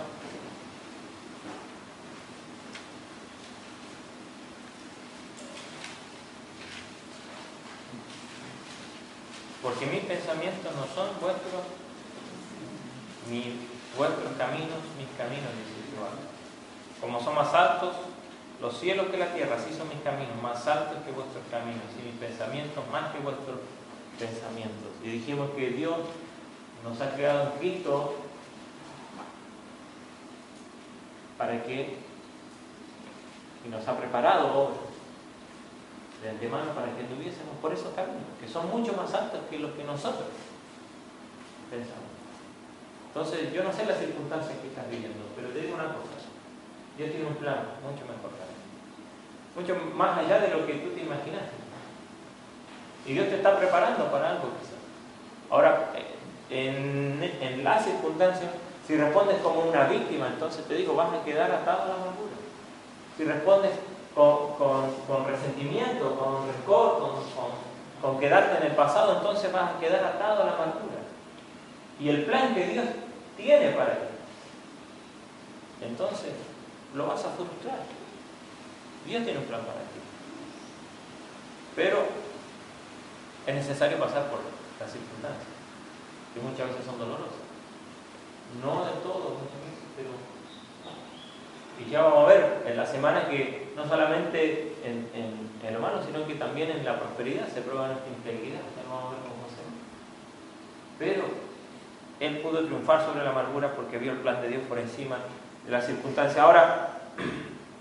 [9.61, 11.63] Porque mis pensamientos no son vuestros,
[13.29, 13.59] ni
[13.97, 16.11] vuestros caminos, mis caminos, dice Jehová.
[17.01, 17.95] Como son más altos
[18.61, 22.07] los cielos que la tierra, así son mis caminos, más altos que vuestros caminos, y
[22.07, 23.59] mis pensamientos más que vuestros
[24.19, 24.91] pensamientos.
[25.03, 25.97] Y dijimos que Dios
[26.83, 28.15] nos ha creado en Cristo
[31.37, 31.97] para que,
[33.65, 34.71] y nos ha preparado
[36.21, 39.71] de antemano para que tuviésemos por esos caminos, que son mucho más altos que los
[39.71, 40.27] que nosotros
[41.69, 42.09] pensamos.
[43.07, 46.17] Entonces, yo no sé las circunstancias que estás viviendo, pero te digo una cosa,
[46.97, 48.57] Dios tiene un plan mucho mejor para
[49.57, 51.66] mucho más allá de lo que tú te imaginaste.
[53.07, 54.75] Y Dios te está preparando para algo quizás.
[55.49, 55.91] Ahora,
[56.49, 58.51] en, las circunstancias,
[58.85, 62.35] si respondes como una víctima, entonces te digo, vas a quedar atado a la amargura.
[63.17, 63.71] Si respondes
[64.13, 67.15] con, resentimiento, con rencor,
[68.01, 70.97] con, quedarte en el pasado, entonces vas a quedar atado a la amargura.
[72.01, 72.85] Y el plan que Dios
[73.37, 74.07] tiene para ti,
[75.81, 76.33] entonces
[76.93, 77.79] lo vas a frustrar.
[79.05, 79.99] Dios tiene un plan para ti.
[81.75, 82.26] Pero
[83.47, 84.39] es necesario pasar por
[84.79, 85.47] las circunstancias,
[86.33, 87.41] que muchas veces son dolorosas.
[88.61, 90.11] No de todo, muchas veces, pero
[91.79, 96.01] y ya vamos a ver en la semana que no solamente en, en, lo malo,
[96.03, 98.61] sino que también en la prosperidad se prueba nuestra integridad.
[98.75, 99.61] Ya vamos a ver cómo se
[100.97, 101.23] Pero
[102.19, 105.17] él pudo triunfar sobre la amargura porque vio el plan de Dios por encima
[105.65, 106.39] de las circunstancias.
[106.39, 107.01] Ahora,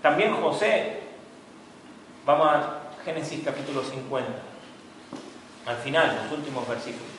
[0.01, 0.99] también José,
[2.25, 4.29] vamos a Génesis capítulo 50,
[5.67, 7.09] al final, los últimos versículos.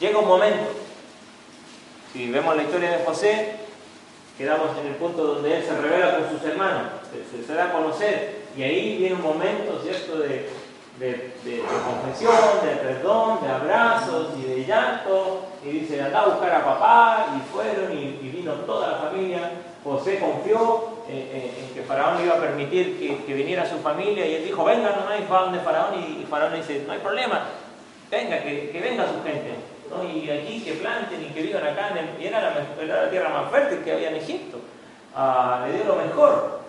[0.00, 0.72] Llega un momento,
[2.12, 3.56] si vemos la historia de José,
[4.36, 6.88] quedamos en el punto donde él se revela con sus hermanos,
[7.46, 10.50] se, da a conocer, y ahí viene un momento, ¿cierto?, de,
[10.98, 11.32] de,
[11.84, 12.34] confesión,
[12.64, 17.52] de perdón, de abrazos y de llanto, y dice, anda a buscar a papá, y
[17.52, 19.52] fueron, y, vino toda la familia.
[19.84, 24.34] José confió eh, eh, en que Faraón iba a permitir que, viniera su familia, y
[24.34, 27.42] él dijo, venga, no hay de Faraón, y, Faraón dice, no hay problema,
[28.12, 29.54] venga, que, venga su gente
[30.14, 33.92] y aquí que planten y que vivan acá, y era la, tierra más fértil que
[33.92, 34.58] había en Egipto,
[35.14, 36.60] ah, le dio lo mejor.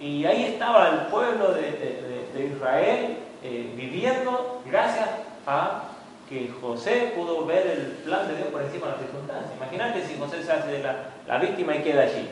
[0.00, 5.08] Y ahí estaba el pueblo de, Israel eh, viviendo gracias
[5.46, 5.84] a
[6.28, 9.52] que José pudo ver el plan de Dios por encima de las circunstancias.
[9.56, 12.28] Imagínate si José se hace de la, víctima y queda allí.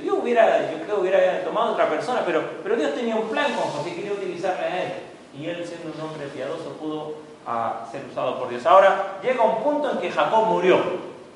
[0.00, 3.64] Dios hubiera, yo creo, hubiera tomado otra persona, pero, pero Dios tenía un plan con
[3.64, 4.92] José quería utilizarle a él.
[5.38, 7.14] Y él, siendo un hombre piadoso, pudo
[7.46, 8.64] ah, ser usado por Dios.
[8.66, 10.78] Ahora, llega un punto en que Jacob murió.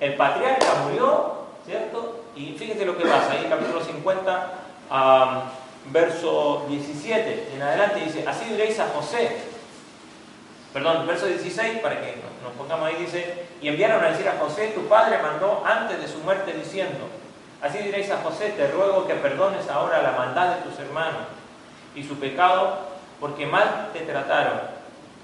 [0.01, 1.33] El patriarca murió,
[1.66, 2.21] ¿cierto?
[2.37, 4.51] Y fíjate lo que pasa ahí en capítulo 50,
[5.90, 9.37] verso 17 en adelante, dice, así diréis a José,
[10.73, 14.68] perdón, verso 16, para que nos pongamos ahí, dice, y enviaron a decir a José,
[14.68, 17.09] tu padre mandó antes de su muerte diciendo,
[17.62, 21.23] así diréis a José, te ruego que perdones ahora la maldad de tus hermanos
[21.94, 22.79] y su pecado,
[23.21, 24.77] porque mal te trataron.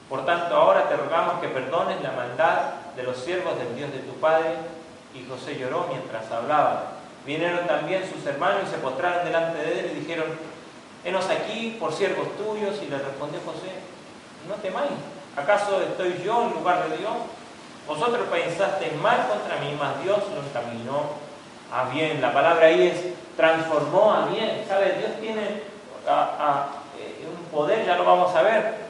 [0.08, 4.00] Por tanto, ahora te rogamos que perdones la maldad de los siervos del Dios de
[4.00, 4.54] tu Padre.
[5.14, 6.92] Y José lloró mientras hablaba.
[7.24, 10.26] Vinieron también sus hermanos y se postraron delante de él y dijeron,
[11.04, 12.80] Henos aquí por siervos tuyos.
[12.82, 13.72] Y le respondió José,
[14.48, 14.90] no temáis,
[15.36, 17.12] ¿acaso estoy yo en lugar de Dios?
[17.86, 21.02] Vosotros pensasteis mal contra mí, mas Dios lo encaminó
[21.70, 22.20] a bien.
[22.20, 24.64] La palabra ahí es transformó a bien.
[24.66, 24.98] ¿Sabes?
[24.98, 28.83] Dios tiene eh, un poder, ya lo vamos a ver,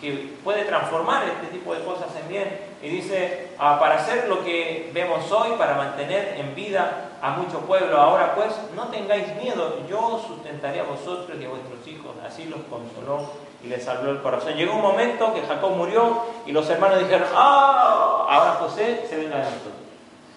[0.00, 2.60] que puede transformar este tipo de cosas en bien.
[2.82, 7.60] Y dice, ah, para hacer lo que vemos hoy, para mantener en vida a mucho
[7.60, 12.12] pueblo, ahora pues no tengáis miedo, yo sustentaré a vosotros y a vuestros hijos.
[12.24, 13.30] Así los consoló
[13.62, 14.54] y les habló el corazón.
[14.54, 19.36] Llegó un momento que Jacob murió y los hermanos dijeron, ah, ahora José se venga
[19.36, 19.74] de nosotros.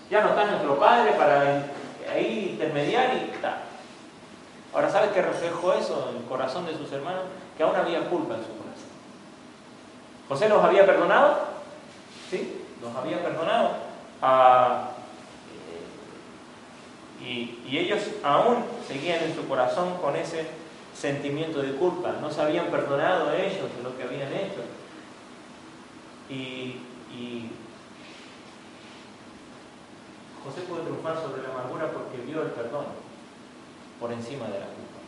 [0.10, 1.66] Ya no está nuestro padre para
[2.12, 3.60] ahí intermediar y está.
[4.74, 7.24] Ahora, ¿sabes qué reflejó eso en el corazón de sus hermanos?
[7.58, 8.59] Que aún había culpa en su.
[10.30, 11.40] José los había perdonado,
[12.30, 12.62] ¿sí?
[12.82, 13.72] Los había perdonado.
[14.22, 14.92] Ah,
[17.20, 20.46] y, ellos aún seguían en su corazón con ese
[20.96, 22.14] sentimiento de culpa.
[22.22, 24.62] No se habían perdonado a ellos de lo que habían hecho.
[26.30, 27.50] Y
[30.44, 32.86] José pudo triunfar sobre la amargura porque vio el perdón
[34.00, 35.00] por encima de la culpa.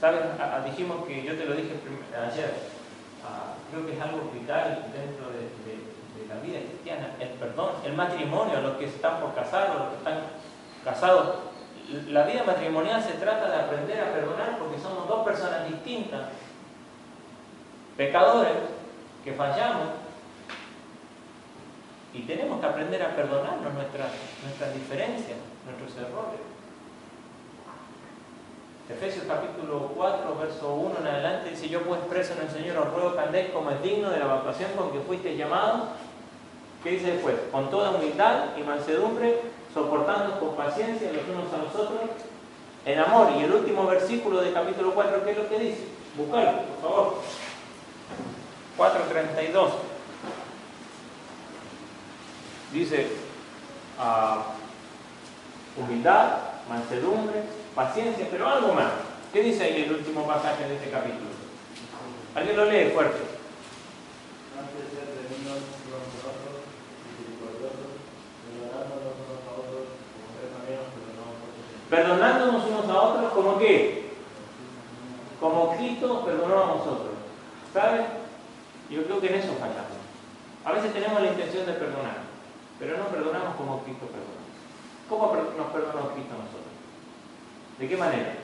[0.00, 0.20] ¿Sabes?
[0.64, 1.72] Dijimos que yo te lo dije
[2.30, 2.54] ayer
[3.70, 5.46] creo que es algo vital dentro de,
[6.28, 10.18] la vida cristiana, el perdón, el matrimonio, los que están por casar los que están
[10.84, 11.36] casados.
[12.08, 16.22] La vida matrimonial se trata de aprender a perdonar porque somos dos personas distintas,
[17.96, 18.56] pecadores,
[19.22, 19.88] que fallamos,
[22.12, 24.10] y tenemos que aprender a perdonarnos nuestras,
[24.42, 26.55] nuestras diferencias, nuestros errores.
[28.88, 32.94] Efesios capítulo 4, verso 1 en adelante dice, yo pues preso en el Señor os
[32.94, 35.88] ruego que andéis como es digno de la evacuación con que fuiste llamados.
[36.84, 37.34] ¿Qué dice después?
[37.50, 39.40] Con toda humildad y mansedumbre,
[39.74, 42.10] soportando con paciencia los unos a los otros,
[42.84, 43.32] en amor.
[43.36, 45.84] Y el último versículo del capítulo 4, ¿qué es lo que dice?
[46.16, 47.14] Buscarlo, por favor.
[48.78, 49.70] 4.32.
[52.72, 53.08] Dice,
[53.98, 54.44] ah,
[55.76, 57.42] humildad, mansedumbre,
[57.76, 58.90] paciencia, pero algo más.
[59.32, 61.28] ¿Qué dice ahí el último pasaje de este capítulo?
[62.34, 63.18] ¿Alguien lo lee fuerte?
[71.90, 74.10] Perdonándonos unos a otros como qué?
[75.38, 77.14] Como Cristo perdonó a nosotros.
[77.72, 78.06] ¿Sabes?
[78.90, 80.00] Yo creo que en eso fallamos.
[80.64, 82.22] A veces tenemos la intención de perdonar,
[82.78, 84.46] pero no perdonamos como Cristo perdonó.
[85.08, 86.66] ¿Cómo nos perdonó Cristo a nosotros?
[87.78, 88.34] ¿De qué manera?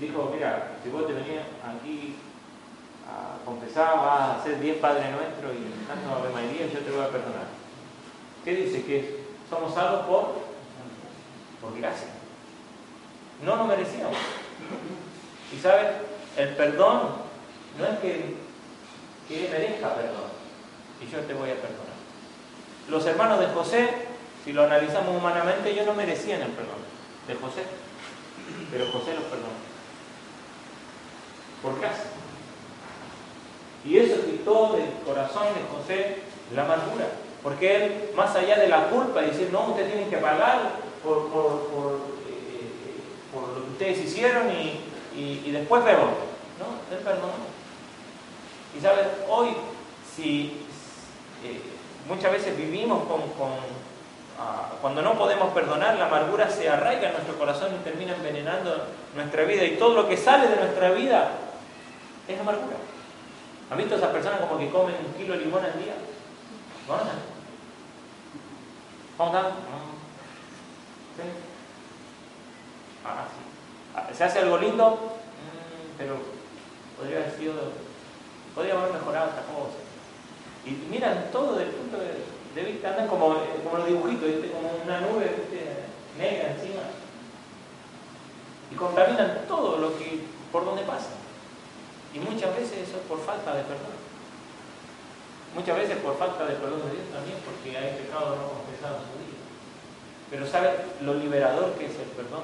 [0.00, 2.16] Dijo, mira, si vos te venías aquí
[3.06, 7.04] a confesar, vas a hacer 10 Padre Nuestro y tanto Ave María, yo te voy
[7.04, 7.46] a perdonar.
[8.44, 8.84] ¿Qué dice?
[8.84, 10.34] Que somos salvos por,
[11.60, 12.08] por gracia.
[13.44, 14.16] No nos merecíamos.
[15.54, 15.86] Y sabes,
[16.36, 17.02] el perdón
[17.78, 18.34] no es que,
[19.28, 20.28] que merezca perdón
[21.00, 21.98] y yo te voy a perdonar.
[22.88, 23.88] Los hermanos de José,
[24.44, 26.97] si lo analizamos humanamente, ellos no merecían el perdón
[27.28, 27.62] de José,
[28.72, 29.68] pero José los perdonó.
[31.62, 32.04] Por casa.
[33.84, 36.16] Y eso quitó del corazón de José
[36.54, 37.06] la amargura.
[37.42, 40.72] Porque él, más allá de la culpa, dice, no, ustedes tienen que pagar
[41.04, 42.66] por, por, eh,
[43.34, 46.10] lo que ustedes hicieron y, después vemos.
[46.58, 47.32] No, él perdonó.
[48.76, 49.48] Y sabes, hoy,
[50.16, 50.66] si
[51.44, 51.60] eh,
[52.08, 53.20] muchas veces vivimos con
[54.80, 59.42] cuando no podemos perdonar, la amargura se arraiga en nuestro corazón y termina envenenando nuestra
[59.44, 59.64] vida.
[59.64, 61.30] Y todo lo que sale de nuestra vida
[62.28, 62.76] es amargura.
[63.70, 65.94] ¿Han visto esas personas como que comen un kilo de limón al día?
[69.16, 69.50] ¿Cómo están?
[73.04, 74.16] Ah, sí.
[74.16, 74.90] ¿Se hace algo lindo?
[74.90, 76.16] Mm, pero
[76.96, 77.54] podría haber sido,
[78.54, 79.78] podría haber mejorado esta cosa.
[80.64, 82.37] Y miran todo desde el punto de,
[82.84, 85.30] andan como, como los dibujitos, como una nube
[86.18, 86.82] negra encima.
[88.70, 90.20] Y contaminan todo lo que
[90.52, 91.10] por donde pasa.
[92.14, 93.96] Y muchas veces eso es por falta de perdón.
[95.54, 99.06] Muchas veces por falta de perdón de Dios también, porque hay pecado no confesado en
[99.08, 99.38] su vida.
[100.30, 102.42] Pero ¿sabe lo liberador que es el perdón?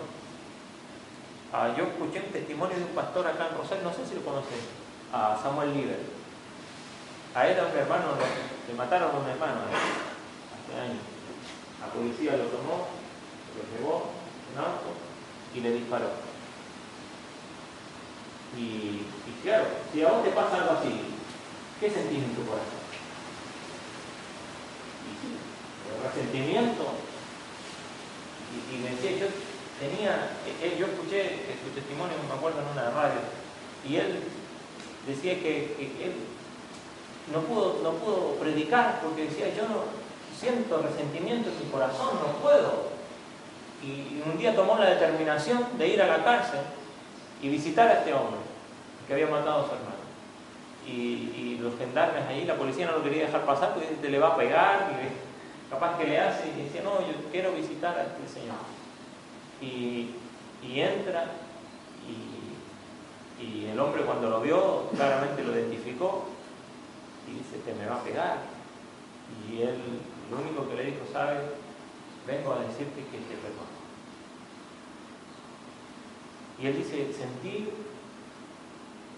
[1.52, 4.22] Ah, yo escuché un testimonio de un pastor acá en Rosario, no sé si lo
[4.22, 4.58] conocen,
[5.12, 6.00] a Samuel Liber.
[7.34, 8.14] A él, a un hermano,
[8.68, 11.02] le mataron a un hermano hace años.
[11.80, 12.86] La policía lo tomó,
[13.58, 14.10] lo llevó
[14.52, 14.94] en auto
[15.52, 16.10] y le disparó.
[18.56, 19.02] Y,
[19.42, 20.94] claro, si a vos te pasa algo así,
[21.80, 22.86] ¿qué sentís en tu corazón?
[25.02, 26.86] Y el resentimiento.
[28.70, 29.26] Y, me decía, yo
[29.80, 33.18] tenía, él, yo escuché su testimonio, me acuerdo en una radio,
[33.84, 34.22] y él
[35.08, 36.14] decía que, él
[37.32, 39.84] no pudo, no pudo predicar porque decía, yo no
[40.38, 42.94] siento resentimiento en mi corazón, no puedo.
[43.82, 46.60] Y un día tomó la determinación de ir a la cárcel
[47.42, 48.40] y visitar a este hombre
[49.06, 49.94] que había matado a su hermano.
[50.86, 54.34] Y, los gendarmes ahí, la policía no lo quería dejar pasar porque te le va
[54.34, 58.40] a pegar, y capaz que le hace, y decía, no, yo quiero visitar a este
[58.40, 58.56] señor.
[59.62, 60.10] Y,
[60.78, 61.24] entra,
[62.06, 66.26] y, y, el hombre cuando lo vio, claramente lo identificó,
[67.28, 68.38] y dice, te me va a pegar.
[69.50, 69.78] Y él,
[70.30, 71.40] lo único que le dijo, sabes,
[72.26, 73.74] vengo a decirte que te perdono.
[76.60, 77.68] Y él dice, sentí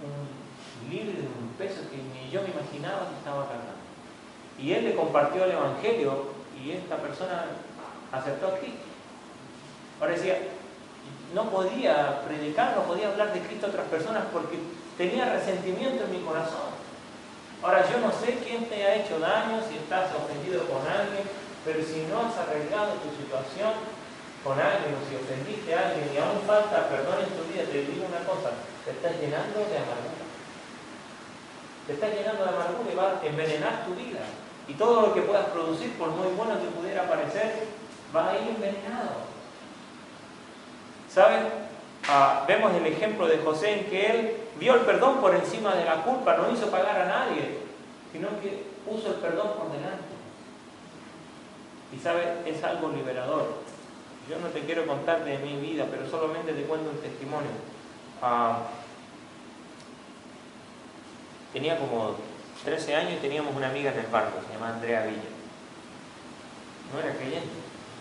[0.03, 3.77] un libre de un peso que ni yo me imaginaba que estaba cargando.
[4.59, 7.47] Y él le compartió el Evangelio y esta persona
[8.13, 8.87] aceptó a Cristo.
[10.01, 10.39] Ahora decía,
[11.35, 14.59] no podía predicar, no podía hablar de Cristo a otras personas porque
[14.97, 16.76] tenía resentimiento en mi corazón.
[17.63, 21.25] Ahora yo no sé quién te ha hecho daño, si estás ofendido con alguien,
[21.65, 23.73] pero si no has arreglado tu situación,
[24.45, 27.83] con alguien o si ofendiste a alguien y aún falta perdón en tu vida, te
[27.83, 30.27] digo una cosa, te estás llenando de amargura.
[31.87, 34.23] Te estás llenando de amargura y va a envenenar tu vida.
[34.69, 37.67] Y todo lo que puedas producir, por muy bueno que pudiera parecer,
[38.15, 39.27] va a ir envenenado.
[41.11, 41.66] ¿Saben?
[42.09, 45.85] Ah, vemos el ejemplo de José en que él vio el perdón por encima de
[45.85, 47.59] la culpa, no hizo pagar a nadie,
[48.13, 50.15] sino que puso el perdón por delante.
[51.93, 53.55] Y sabe, es algo liberador.
[54.31, 57.51] Yo no te quiero contar de mi vida, pero solamente te cuento un testimonio.
[58.23, 58.59] Ah,
[61.53, 62.17] tenía como
[62.65, 65.31] 13 años y teníamos una amiga en el barco, se llama Andrea Villa.
[66.93, 67.49] No era creyente,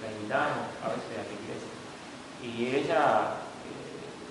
[0.02, 1.72] la invitábamos a veces a la iglesia.
[2.44, 3.45] Y ella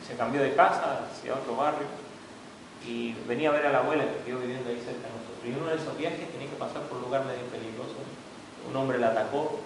[0.07, 1.87] se cambió de casa hacia otro barrio
[2.87, 5.39] y venía a ver a la abuela que quedó viviendo ahí cerca de nosotros.
[5.45, 7.97] Y en uno de esos viajes tenía que pasar por un lugar medio peligroso.
[8.69, 9.61] Un hombre la atacó,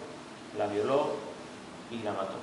[0.57, 1.29] la violó,
[1.90, 2.37] y la mató.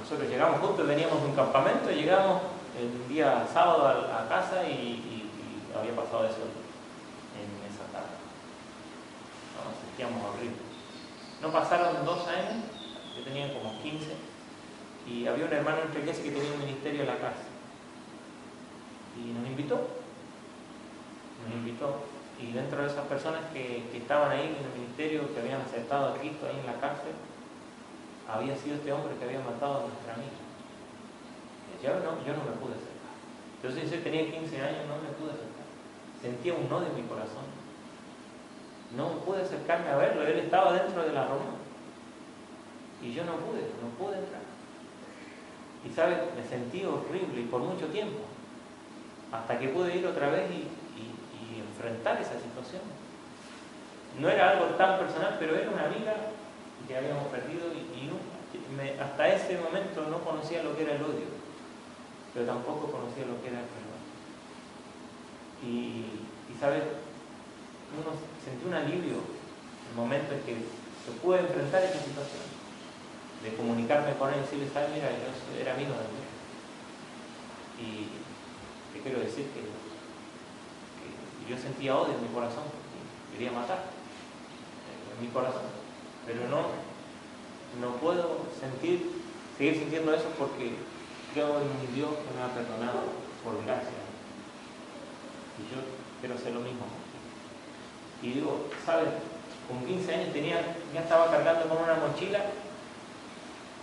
[0.00, 2.42] Nosotros llegamos juntos, veníamos de un campamento, llegamos
[2.78, 5.02] el día sábado a, casa y,
[5.76, 6.40] había pasado eso
[7.36, 8.16] en esa tarde.
[9.60, 10.60] Nos sentíamos horribles.
[11.42, 12.64] No pasaron dos años,
[13.16, 14.06] yo tenía como 15,
[15.08, 17.46] y había un hermano en iglesia que tenía un ministerio en la casa.
[19.16, 19.76] Y nos invitó.
[21.46, 25.62] Nos invitó y dentro de esas personas que, estaban ahí en el ministerio, que habían
[25.62, 27.16] aceptado a Cristo ahí en la cárcel,
[28.28, 30.36] había sido este hombre que había matado a nuestra amiga.
[31.82, 33.16] Yo no, yo no me pude acercar.
[33.56, 35.64] Entonces yo tenía 15 años, no me pude acercar.
[36.20, 37.48] Sentía un no de mi corazón.
[38.96, 41.56] No pude acercarme a verlo, él estaba dentro de la Roma.
[43.02, 44.45] Y yo no pude, no pude entrar.
[45.86, 48.18] Y sabes, me sentí horrible y por mucho tiempo.
[49.32, 50.66] Hasta que pude ir otra vez y
[51.76, 52.82] enfrentar esa situación.
[54.18, 56.14] No era algo tan personal, pero era una amiga
[56.88, 58.10] que habíamos perdido y,
[59.00, 61.28] hasta ese momento no conocía lo que era el odio,
[62.32, 64.02] pero tampoco conocía lo que era el perdón.
[65.62, 66.82] Y, ¿sabes?
[67.92, 70.54] Uno sentí un alivio el momento en que
[71.04, 72.45] se pude enfrentar esa situación,
[73.42, 74.90] de comunicarme con él y decirle, ¿sabes?
[74.94, 76.26] Mira, yo era amigo de él.
[77.76, 78.08] Y
[78.94, 79.60] te quiero decir que
[81.48, 82.64] yo sentía odio en mi corazón,
[83.32, 83.84] quería matar
[85.14, 85.62] en mi corazón,
[86.26, 86.66] pero no,
[87.80, 89.22] no puedo sentir,
[89.56, 90.74] seguir sintiendo eso porque
[91.32, 93.00] creo en mi Dios que me ha perdonado
[93.44, 94.02] por gracia.
[95.58, 95.80] Y yo
[96.20, 96.84] quiero hacer lo mismo.
[98.22, 99.08] Y digo, ¿sabes?
[99.68, 102.40] Con 15 años tenía, ya estaba cargando con una mochila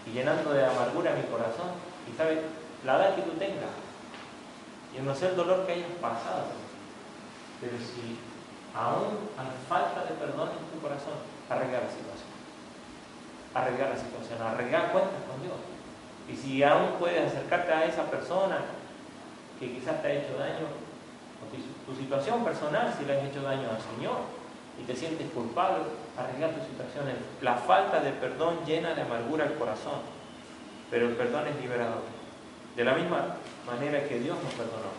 [0.06, 1.72] y llenando de amargura mi corazón.
[2.12, 2.40] Y sabes,
[2.84, 3.72] la edad que tú tengas,
[4.94, 6.54] y no sé el dolor que hayas pasado,
[7.62, 8.20] Pero si
[8.76, 11.16] aún hay falta de perdón en tu corazón,
[11.50, 12.30] arreglar la situación.
[13.54, 15.58] Arreglar la situación, arreglar cuentas con Dios.
[16.28, 18.60] Y si aún puedes acercarte a esa persona
[19.60, 20.68] que quizás te ha hecho daño,
[21.40, 24.43] o tu, situación personal, si le has hecho daño al Señor
[24.82, 25.84] y te sientes culpable,
[26.18, 27.06] arreglar tu situación.
[27.42, 30.02] La falta de perdón llena de amargura el corazón,
[30.90, 32.02] pero el perdón es liberador.
[32.76, 33.36] De la misma
[33.68, 34.92] manera que Dios nos perdonó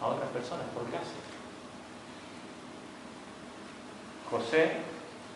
[0.00, 1.16] a otras personas por hace?
[4.30, 4.72] José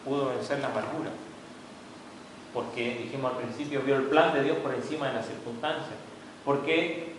[0.04, 1.10] pudo vencer la amargura,
[2.52, 5.94] porque dijimos al principio, vio el plan de Dios por encima de las circunstancias,
[6.44, 7.14] porque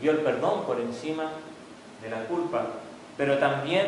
[0.00, 1.30] vio el perdón por encima
[2.02, 2.66] de la culpa,
[3.16, 3.86] pero también,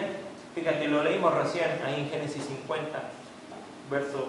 [0.54, 2.98] fíjate, lo leímos recién ahí en Génesis 50,
[3.90, 4.28] verso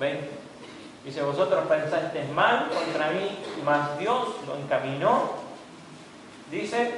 [0.00, 0.30] 20,
[1.04, 5.32] dice, vosotros pensasteis mal contra mí, mas Dios lo encaminó,
[6.50, 6.94] dice,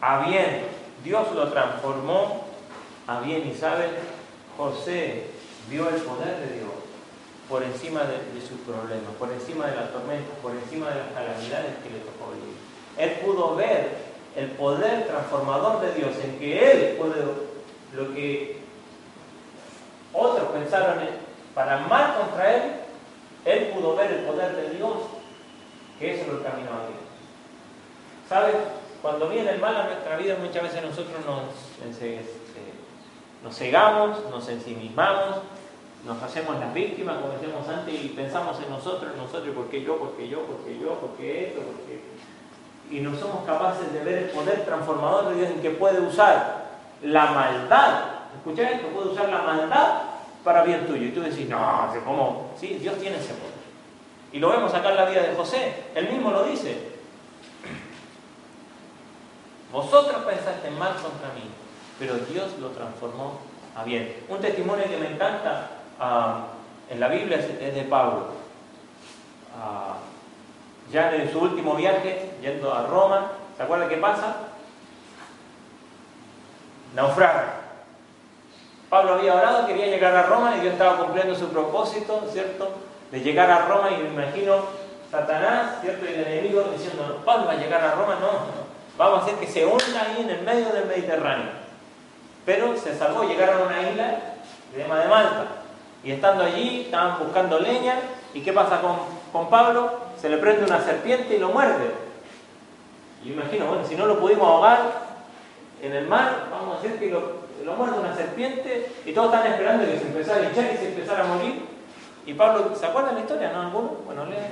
[0.00, 0.64] a bien,
[1.04, 2.44] Dios lo transformó
[3.06, 3.58] a bien, y
[4.56, 5.26] José
[5.70, 6.68] vio el poder de Dios
[7.48, 11.76] por encima de, sus problemas, por encima de las tormentas, por encima de las calamidades
[11.82, 12.56] que le tocó vivir.
[12.98, 13.97] Él pudo ver
[14.38, 17.24] el poder transformador de Dios en que Él puede,
[17.94, 18.60] lo que
[20.12, 20.98] otros pensaron
[21.54, 22.62] para mal contra Él,
[23.44, 24.94] Él pudo ver el poder de Dios,
[25.98, 27.00] que eso lo encaminó a Dios.
[28.28, 28.54] ¿Sabes?
[29.02, 32.20] Cuando viene el mal a nuestra vida, muchas veces nosotros nos, este,
[33.42, 35.38] nos cegamos, nos ensimismamos,
[36.04, 40.28] nos hacemos las víctimas, como decíamos antes, y pensamos en nosotros, nosotros, porque yo, porque
[40.28, 42.28] yo, porque yo, porque esto, porque...
[42.90, 46.66] Y no somos capaces de ver el poder transformador de Dios en que puede usar
[47.02, 48.00] la maldad.
[48.36, 48.88] ¿Escucháis esto?
[48.88, 50.02] Puede usar la maldad
[50.42, 51.06] para bien tuyo.
[51.06, 52.50] Y tú decís, no, ¿cómo?
[52.58, 53.58] Sí, Dios tiene ese poder.
[54.32, 55.84] Y lo vemos acá en la vida de José.
[55.94, 56.96] Él mismo lo dice.
[59.72, 61.44] Vosotros pensaste mal contra mí,
[61.98, 63.38] pero Dios lo transformó
[63.76, 64.16] a bien.
[64.28, 65.68] Un testimonio que me encanta
[66.00, 66.46] Ah,
[66.88, 68.28] en la Biblia es, de Pablo.
[69.56, 69.96] Ah,
[70.90, 74.36] ya en su último viaje, yendo a Roma, ¿se acuerda qué pasa?
[76.94, 77.54] Naufraga.
[78.88, 82.70] Pablo había orado, quería llegar a Roma y Dios estaba cumpliendo su propósito, ¿cierto?
[83.10, 84.56] De llegar a Roma y me imagino
[85.10, 86.06] Satanás, ¿cierto?
[86.06, 88.28] Y el enemigo diciendo, Pablo va a llegar a Roma, no,
[88.96, 91.50] vamos a hacer que se hunda ahí en el medio del Mediterráneo.
[92.46, 94.18] Pero se salvó, llegaron a una isla
[94.74, 95.44] de Malta.
[96.02, 97.96] Y estando allí, estaban buscando leña.
[98.32, 100.07] ¿Y qué pasa con, Pablo?
[100.20, 101.90] Se le prende una serpiente y lo muerde.
[103.24, 105.08] Y imagino, bueno, si no lo pudimos ahogar
[105.82, 107.38] en el mar, vamos a decir que lo,
[107.76, 111.24] muerde una serpiente y todos están esperando que se empezara a echar y se empezara
[111.24, 111.62] a morir.
[112.24, 113.52] Y Pablo, ¿se acuerdan la historia?
[113.52, 113.60] ¿No?
[113.60, 113.88] ¿Alguno?
[114.06, 114.44] Bueno, lean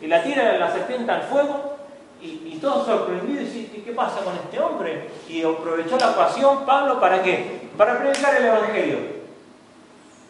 [0.00, 1.76] Y la tira la serpiente al fuego
[2.20, 5.08] y, y todos sorprendidos y ¿qué pasa con este hombre?
[5.28, 7.68] Y aprovechó la ocasión Pablo para qué?
[7.76, 9.20] Para predicar el Evangelio.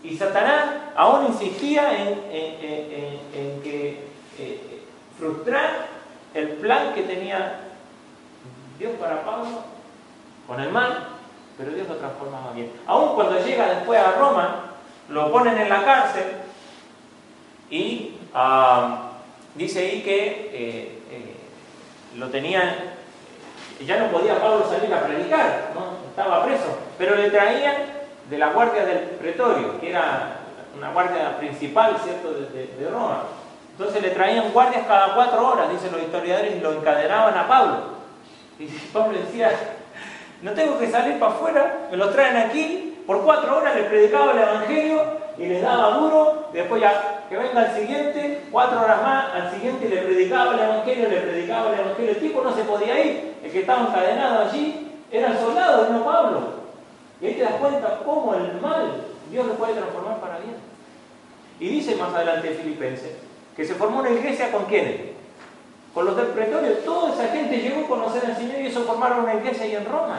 [0.03, 4.05] Y Satanás aún insistía en, que
[4.38, 4.80] eh,
[5.21, 5.87] frustrar
[6.35, 7.61] el plan que tenía
[8.79, 9.62] Dios para Pablo
[10.47, 11.09] con el mal,
[11.57, 12.73] pero Dios lo transformaba bien.
[12.87, 14.64] Aún cuando llega después a Roma,
[15.11, 16.25] lo ponen en la cárcel
[17.68, 18.16] y
[19.55, 21.37] dice ahí que eh, eh,
[22.16, 22.75] lo tenían,
[23.85, 26.01] ya no podía Pablo salir a predicar, ¿no?
[26.09, 27.75] estaba preso, pero le traían
[28.29, 30.37] de la guardia del pretorio, que era
[30.77, 33.25] una guardia principal, ¿cierto?, de, Roma.
[33.81, 37.76] Entonces le traían guardias cada cuatro horas, dicen los historiadores, y lo encadenaban a Pablo.
[38.59, 39.53] Y Pablo decía,
[40.43, 44.33] no tengo que salir para afuera, me lo traen aquí, por cuatro horas les predicaba
[44.33, 45.03] el Evangelio
[45.39, 49.89] y les daba duro, después ya que venga el siguiente, cuatro horas más, al siguiente
[49.89, 53.51] le predicaba el Evangelio, le predicaba el Evangelio, el tipo no se podía ir, el
[53.51, 56.41] que estaba encadenado allí era el soldado, no Pablo.
[57.22, 58.93] Y ahí te das cuenta cómo el mal
[59.31, 60.57] Dios lo puede transformar para bien.
[61.59, 63.30] Y dice más adelante Filipenses
[63.61, 65.13] que se formó una iglesia con quiénes?
[65.93, 66.79] Con los del pretorio.
[66.79, 69.85] Toda esa gente llegó a conocer al Señor y eso formaron una iglesia ahí en
[69.85, 70.19] Roma.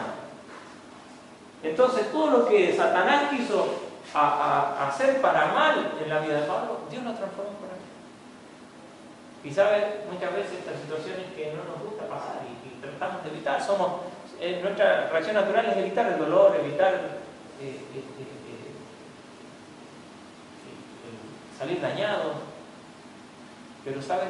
[1.60, 3.66] Entonces todo lo que Satanás quiso
[4.14, 7.90] hacer para mal en la vida de Pablo, Dios lo transformó para bien.
[9.42, 13.60] Y sabes, muchas veces estas situaciones que no nos gusta pasar y, tratamos de evitar,
[13.60, 14.02] somos
[14.40, 16.94] eh, nuestra reacción natural es evitar el dolor, evitar
[17.60, 18.02] eh, eh,
[21.58, 22.51] salir dañado.
[23.84, 24.28] Pero ¿sabes?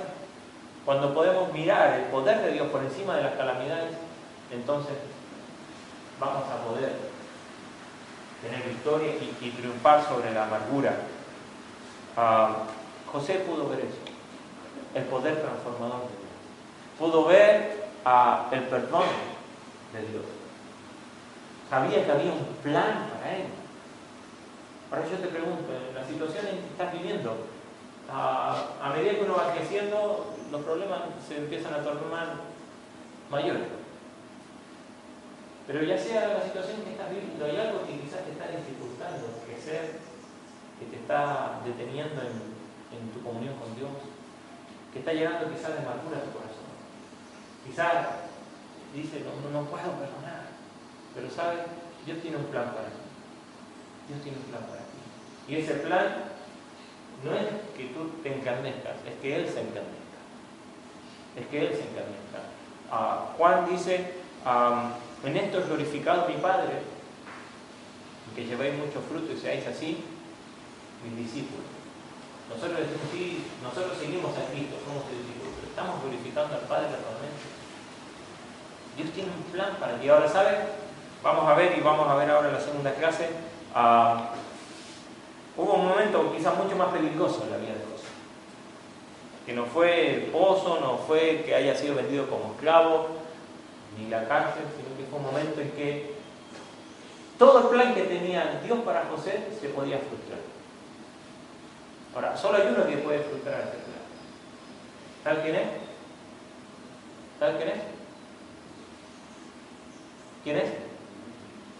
[0.85, 3.93] Cuando podemos mirar el poder de Dios por encima de las calamidades,
[4.51, 4.97] entonces
[6.19, 6.93] vamos a poder
[8.43, 10.93] tener victoria y, triunfar sobre la amargura.
[12.17, 12.65] Ah,
[13.11, 13.99] José pudo ver eso,
[14.95, 16.99] el poder transformador de Dios.
[16.99, 19.07] Pudo ver ah, el perdón
[19.93, 20.25] de Dios.
[21.71, 23.45] Sabía que había un plan para él.
[24.91, 27.47] Ahora yo te pregunto, en la situación en que estás viviendo,
[28.13, 32.35] a, medida que uno va creciendo, los problemas se empiezan a tornar
[33.31, 33.69] mayores.
[35.67, 39.41] Pero ya sea la situación que estás viviendo, hay algo que quizás te está dificultando
[39.47, 40.01] crecer,
[40.79, 42.53] que te está deteniendo en,
[43.15, 43.91] tu comunión con Dios,
[44.93, 46.69] que está llegando quizás de amargura a tu corazón.
[47.65, 48.29] Quizás
[48.95, 50.53] dice, no, no puedo perdonar,
[51.15, 51.61] pero sabes,
[52.05, 53.01] Dios tiene un plan para ti.
[54.09, 55.01] Dios tiene un plan para ti.
[55.49, 56.32] Y ese plan
[57.25, 57.47] no es
[57.77, 60.21] que tú te encandezcas, es que Él se encandezca.
[61.37, 62.41] Es que Él se encandezca.
[62.91, 64.15] Ah, Juan dice,
[65.25, 66.83] en esto es glorificado mi Padre,
[68.35, 70.05] que llevéis mucho fruto y seáis así
[71.05, 71.67] mis discípulos.
[72.49, 72.81] Nosotros
[73.13, 77.47] sí, nosotros seguimos a Cristo, somos sus discípulos, pero estamos glorificando al Padre realmente.
[78.97, 80.09] Dios tiene un plan para ti.
[80.09, 80.59] Ahora, ¿sabes?
[81.23, 83.31] Vamos a ver y vamos a ver ahora en la segunda clase.
[83.75, 84.35] Ah,
[85.57, 88.09] hubo un momento quizás mucho más peligroso en la vida de José.
[89.47, 93.09] Que no fue el pozo, no fue que haya sido vendido como esclavo,
[93.99, 96.15] ni la cárcel, sino que fue un momento en que
[97.39, 100.41] todo el plan que tenía Dios para José se podía frustrar.
[102.15, 104.03] Ahora, solo hay uno que puede frustrar ese plan.
[105.25, 105.69] ¿Sabes quién es?
[107.39, 107.83] ¿Sabes quién es?
[110.45, 110.73] ¿Quién es?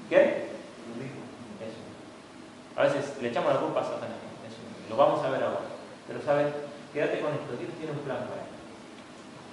[0.09, 0.52] ¿Quién?
[2.77, 4.23] A veces le echamos la culpa a Satanás.
[4.89, 5.69] Lo vamos a ver ahora.
[6.07, 6.53] Pero sabes,
[6.93, 7.57] quédate con esto.
[7.57, 8.57] Dios tiene un plan para ti.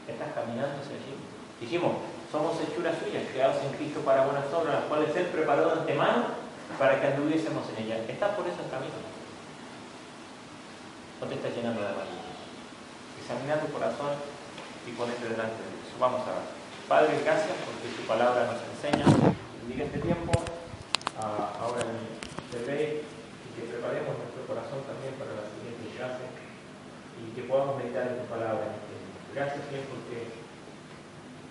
[0.08, 1.16] Estás caminando hacia allí.
[1.60, 1.92] Dijimos,
[2.32, 6.40] somos hechuras suyas, creados en Cristo para buenas obras, las cuales Él preparó de antemano
[6.78, 8.00] para que anduviésemos en ellas.
[8.08, 9.04] ¿Estás por esos caminos?
[11.22, 12.32] ¿O te estás llenando de amargura?
[13.20, 14.16] Examina tu corazón
[14.88, 15.96] y ponete delante de Dios.
[16.00, 16.48] Vamos a ver.
[16.88, 19.06] Padre, gracias porque tu palabra nos enseña.
[19.62, 20.32] Bendiga este tiempo.
[21.20, 22.19] Uh, ahora en
[22.58, 26.26] ve y que preparemos nuestro corazón también para la siguiente clase
[27.22, 28.74] y que podamos meditar en tu palabra.
[29.36, 30.34] Gracias, Señor, porque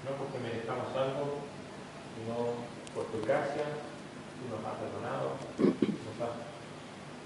[0.03, 1.47] no porque merezcamos algo,
[2.19, 6.35] sino por tu gracia, tú nos has perdonado, nos has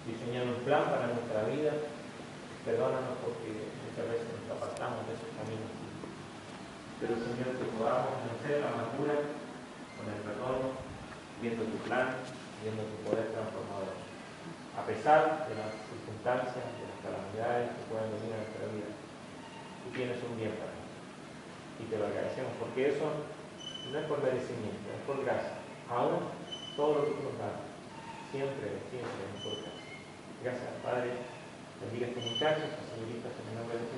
[0.04, 1.72] diseñado un plan para nuestra vida.
[2.68, 5.72] Perdónanos porque muchas veces nos apartamos de esos caminos.
[7.00, 9.16] Pero, Señor, que podamos vencer la amargura
[9.98, 10.76] con el perdón,
[11.42, 12.22] viendo tu plan,
[12.62, 13.94] viendo tu poder transformador.
[14.78, 18.90] A pesar de las circunstancias, de las calamidades que puedan venir a nuestra vida,
[19.84, 21.02] tú tienes un bien para nosotros.
[21.82, 23.06] Y te lo agradecemos, porque eso
[23.90, 25.60] no es por merecimiento, es por gracia.
[25.90, 26.30] Aún
[26.78, 27.58] todo lo que tú nos das,
[28.30, 29.86] siempre, siempre es por gracia.
[30.42, 31.10] Gracias, Padre.
[31.82, 33.90] Bendiga a estos muchachos, a en el nombre de Jesús.